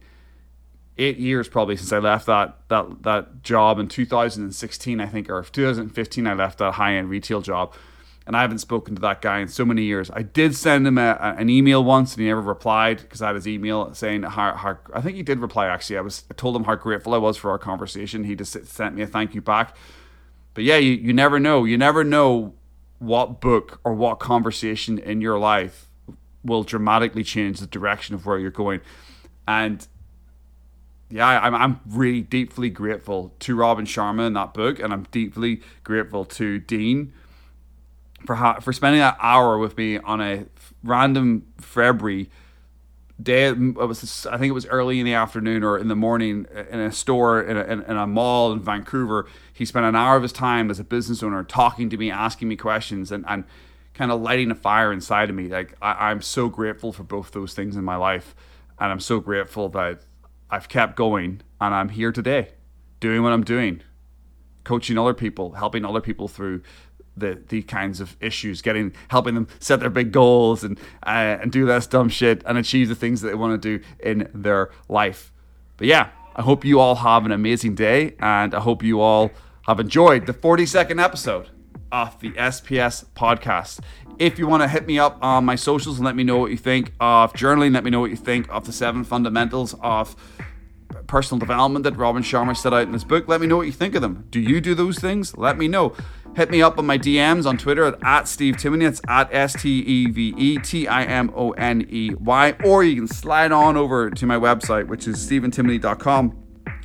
eight 0.98 1.18
years 1.18 1.48
probably 1.48 1.76
since 1.76 1.92
I 1.92 1.98
left 1.98 2.26
that 2.26 2.56
that 2.68 3.02
that 3.02 3.42
job 3.42 3.80
in 3.80 3.88
2016, 3.88 5.00
I 5.00 5.06
think, 5.06 5.28
or 5.28 5.42
2015. 5.42 6.26
I 6.28 6.34
left 6.34 6.58
that 6.58 6.75
high 6.75 6.94
end 6.94 7.10
retail 7.10 7.40
job 7.40 7.75
and 8.28 8.37
I 8.37 8.42
haven't 8.42 8.58
spoken 8.58 8.94
to 8.94 9.00
that 9.00 9.23
guy 9.23 9.38
in 9.38 9.49
so 9.49 9.64
many 9.64 9.85
years. 9.85 10.11
I 10.12 10.20
did 10.20 10.54
send 10.54 10.87
him 10.87 10.99
a, 10.99 11.16
a, 11.18 11.35
an 11.38 11.49
email 11.49 11.82
once, 11.82 12.12
and 12.12 12.20
he 12.20 12.28
never 12.28 12.42
replied 12.42 12.99
because 12.99 13.23
I 13.23 13.28
had 13.28 13.37
his 13.37 13.49
email 13.49 13.94
saying 13.94 14.23
how, 14.23 14.54
how, 14.54 14.76
I 14.92 15.00
think 15.00 15.16
he 15.16 15.23
did 15.23 15.38
reply 15.38 15.66
actually. 15.66 15.97
I 15.97 16.02
was 16.02 16.25
I 16.30 16.35
told 16.35 16.54
him 16.54 16.64
how 16.64 16.75
grateful 16.75 17.14
I 17.14 17.16
was 17.16 17.38
for 17.38 17.50
our 17.50 17.58
conversation. 17.58 18.25
He 18.25 18.37
just 18.37 18.52
sent 18.66 18.94
me 18.94 19.00
a 19.00 19.06
thank 19.06 19.35
you 19.35 19.40
back. 19.40 19.75
But 20.52 20.64
yeah, 20.64 20.76
you, 20.76 20.92
you 20.92 21.14
never 21.14 21.40
know. 21.40 21.64
You 21.64 21.78
never 21.78 22.04
know 22.04 22.52
what 22.99 23.40
book 23.40 23.80
or 23.82 23.94
what 23.94 24.18
conversation 24.18 24.99
in 24.99 25.23
your 25.23 25.38
life 25.38 25.88
will 26.44 26.64
dramatically 26.64 27.25
change 27.25 27.61
the 27.61 27.66
direction 27.66 28.14
of 28.14 28.26
where 28.26 28.38
you're 28.38 28.50
going. 28.50 28.82
And 29.47 29.88
yeah, 31.08 31.40
I'm, 31.40 31.54
I'm 31.54 31.80
really 31.87 32.20
deeply 32.20 32.68
grateful 32.68 33.35
to 33.38 33.56
Robin 33.56 33.87
Sharma 33.87 34.26
in 34.26 34.35
that 34.35 34.52
book, 34.52 34.80
and 34.80 34.92
I'm 34.92 35.06
deeply 35.11 35.62
grateful 35.82 36.26
to 36.26 36.58
Dean 36.58 37.14
for 38.26 38.37
for 38.60 38.72
spending 38.72 39.00
that 39.00 39.16
hour 39.20 39.58
with 39.58 39.76
me 39.76 39.98
on 39.98 40.20
a 40.20 40.46
random 40.82 41.46
February 41.60 42.30
day. 43.22 43.46
It 43.46 43.58
was 43.75 44.26
I 44.26 44.37
think 44.38 44.50
it 44.50 44.54
was 44.54 44.66
early 44.66 45.00
in 45.00 45.06
the 45.06 45.14
afternoon 45.14 45.62
or 45.64 45.78
in 45.78 45.88
the 45.88 45.96
morning 45.96 46.46
uh, 46.54 46.64
in 46.70 46.80
a 46.80 46.92
store 46.92 47.42
in 47.42 47.56
a, 47.56 47.62
in 47.62 47.96
a 47.96 48.06
mall 48.06 48.52
in 48.52 48.60
Vancouver. 48.60 49.26
He 49.52 49.64
spent 49.64 49.87
an 49.87 49.96
hour 49.96 50.16
of 50.16 50.22
his 50.22 50.32
time 50.32 50.70
as 50.70 50.78
a 50.78 50.84
business 50.84 51.22
owner 51.22 51.42
talking 51.44 51.90
to 51.90 51.96
me, 51.96 52.10
asking 52.10 52.48
me 52.48 52.56
questions, 52.56 53.10
and 53.10 53.25
and 53.28 53.44
kind 53.94 54.12
of 54.12 54.20
lighting 54.20 54.50
a 54.50 54.54
fire 54.54 54.92
inside 54.92 55.30
of 55.30 55.37
me. 55.37 55.48
Like 55.48 55.75
I, 55.82 56.10
I'm 56.10 56.22
so 56.22 56.48
grateful 56.48 56.92
for 56.92 57.02
both 57.02 57.32
those 57.32 57.54
things 57.54 57.76
in 57.76 57.84
my 57.84 57.96
life, 57.96 58.34
and 58.78 58.92
I'm 58.92 59.00
so 59.00 59.20
grateful 59.20 59.68
that 59.70 60.02
I've 60.50 60.68
kept 60.68 60.96
going 60.96 61.42
and 61.61 61.74
I'm 61.74 61.90
here 61.90 62.12
today, 62.12 62.52
doing 63.00 63.22
what 63.22 63.33
I'm 63.33 63.44
doing, 63.44 63.83
coaching 64.64 64.96
other 64.96 65.14
people, 65.14 65.52
helping 65.52 65.85
other 65.85 66.00
people 66.00 66.28
through 66.28 66.62
the 67.20 67.42
the 67.48 67.62
kinds 67.62 68.00
of 68.00 68.16
issues, 68.20 68.62
getting 68.62 68.92
helping 69.09 69.35
them 69.35 69.48
set 69.61 69.81
their 69.81 69.90
big 69.90 70.12
goals 70.12 70.64
and 70.64 70.78
uh, 71.07 71.38
and 71.40 71.52
do 71.52 71.66
less 71.66 71.87
dumb 71.87 72.09
shit 72.09 72.42
and 72.46 72.59
achieve 72.59 72.88
the 72.88 72.94
things 72.94 73.20
that 73.20 73.28
they 73.28 73.35
want 73.35 73.61
to 73.61 73.78
do 73.78 73.85
in 74.00 74.28
their 74.35 74.70
life. 74.88 75.33
But 75.76 75.87
yeah, 75.87 76.11
I 76.37 76.42
hope 76.42 76.64
you 76.64 76.81
all 76.81 76.96
have 76.96 77.24
an 77.24 77.33
amazing 77.33 77.74
day, 77.74 78.14
and 78.20 78.54
I 78.54 78.61
hope 78.61 78.83
you 78.83 79.00
all 79.00 79.31
have 79.66 79.81
enjoyed 79.81 80.26
the 80.26 80.33
42nd 80.33 81.02
episode 81.02 81.50
of 81.92 82.18
the 82.20 82.31
SPS 82.33 83.04
podcast. 83.14 83.81
If 84.18 84.38
you 84.38 84.46
want 84.46 84.62
to 84.62 84.68
hit 84.68 84.87
me 84.87 84.98
up 84.98 85.18
on 85.22 85.44
my 85.44 85.54
socials 85.54 85.98
and 85.98 86.04
let 86.04 86.16
me 86.16 86.24
know 86.24 86.38
what 86.38 86.50
you 86.50 86.57
think 86.57 86.92
of 87.00 87.33
journaling, 87.35 87.72
let 87.72 87.85
me 87.85 87.90
know 87.90 88.00
what 88.00 88.11
you 88.11 88.16
think 88.16 88.48
of 88.50 88.66
the 88.66 88.72
seven 88.72 89.04
fundamentals 89.04 89.74
of 89.81 90.16
personal 91.07 91.38
development 91.38 91.85
that 91.85 91.96
Robin 91.96 92.22
Sharma 92.22 92.57
set 92.57 92.72
out 92.72 92.83
in 92.83 92.92
this 92.92 93.04
book. 93.04 93.28
Let 93.28 93.40
me 93.40 93.46
know 93.46 93.57
what 93.57 93.66
you 93.66 93.72
think 93.72 93.94
of 93.94 94.02
them. 94.02 94.26
Do 94.31 94.40
you 94.40 94.61
do 94.61 94.74
those 94.74 94.98
things? 94.98 95.37
Let 95.37 95.59
me 95.59 95.68
know. 95.68 95.94
Hit 96.38 96.53
me 96.53 96.62
up 96.62 96.79
on 96.79 96.87
my 96.87 96.96
DMs 96.96 97.46
on 97.46 97.59
Twitter 97.59 97.98
at, 98.01 98.29
Steve 98.29 98.55
Timoney. 98.55 98.87
It's 98.87 99.01
at 99.09 99.29
S 99.35 99.61
T 99.61 99.81
E 99.81 100.07
V 100.09 100.33
E 100.38 100.59
T 100.59 100.87
I 100.87 101.03
M 101.03 101.33
O 101.35 101.51
N 101.51 101.85
E 101.90 102.14
Y. 102.14 102.55
Or 102.64 102.85
you 102.85 102.94
can 102.94 103.09
slide 103.09 103.51
on 103.51 103.77
over 103.77 104.09
to 104.09 104.24
my 104.24 104.37
website, 104.37 104.87
which 104.87 105.09
is 105.09 105.16
stephentimoney.com. 105.16 106.40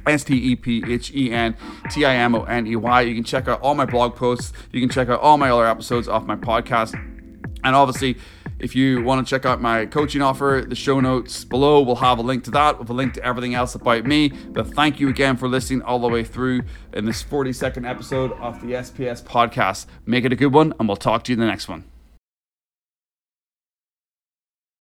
S 0.07 0.23
T 0.23 0.33
E 0.33 0.55
P 0.55 0.83
H 0.87 1.13
E 1.13 1.31
N 1.31 1.55
T 1.91 2.03
I 2.03 2.15
M 2.15 2.33
O 2.33 2.45
N 2.45 2.65
E 2.65 2.75
Y. 2.75 3.01
You 3.01 3.13
can 3.13 3.23
check 3.23 3.47
out 3.47 3.61
all 3.61 3.75
my 3.75 3.85
blog 3.85 4.15
posts. 4.15 4.53
You 4.71 4.81
can 4.81 4.89
check 4.89 5.09
out 5.09 5.19
all 5.19 5.37
my 5.37 5.51
other 5.51 5.67
episodes 5.67 6.07
off 6.07 6.25
my 6.25 6.35
podcast. 6.35 6.95
And 7.63 7.75
obviously, 7.75 8.17
if 8.63 8.75
you 8.75 9.03
want 9.03 9.25
to 9.25 9.29
check 9.29 9.45
out 9.45 9.61
my 9.61 9.85
coaching 9.85 10.21
offer, 10.21 10.63
the 10.65 10.75
show 10.75 11.01
notes 11.01 11.43
below 11.43 11.81
will 11.81 11.97
have 11.97 12.17
a 12.17 12.21
link 12.21 12.45
to 12.45 12.51
that 12.51 12.79
with 12.79 12.89
a 12.89 12.93
link 12.93 13.13
to 13.15 13.23
everything 13.23 13.53
else 13.53 13.75
about 13.75 14.05
me. 14.05 14.29
But 14.29 14.73
thank 14.73 15.01
you 15.01 15.09
again 15.09 15.35
for 15.35 15.49
listening 15.49 15.81
all 15.81 15.99
the 15.99 16.07
way 16.07 16.23
through 16.23 16.63
in 16.93 17.03
this 17.03 17.21
42nd 17.21 17.87
episode 17.87 18.31
of 18.39 18.61
the 18.61 18.67
SPS 18.67 19.21
podcast. 19.21 19.85
Make 20.05 20.23
it 20.23 20.31
a 20.31 20.37
good 20.37 20.53
one, 20.53 20.73
and 20.79 20.87
we'll 20.87 20.95
talk 20.95 21.25
to 21.25 21.31
you 21.31 21.35
in 21.35 21.41
the 21.41 21.45
next 21.45 21.67
one. 21.67 21.92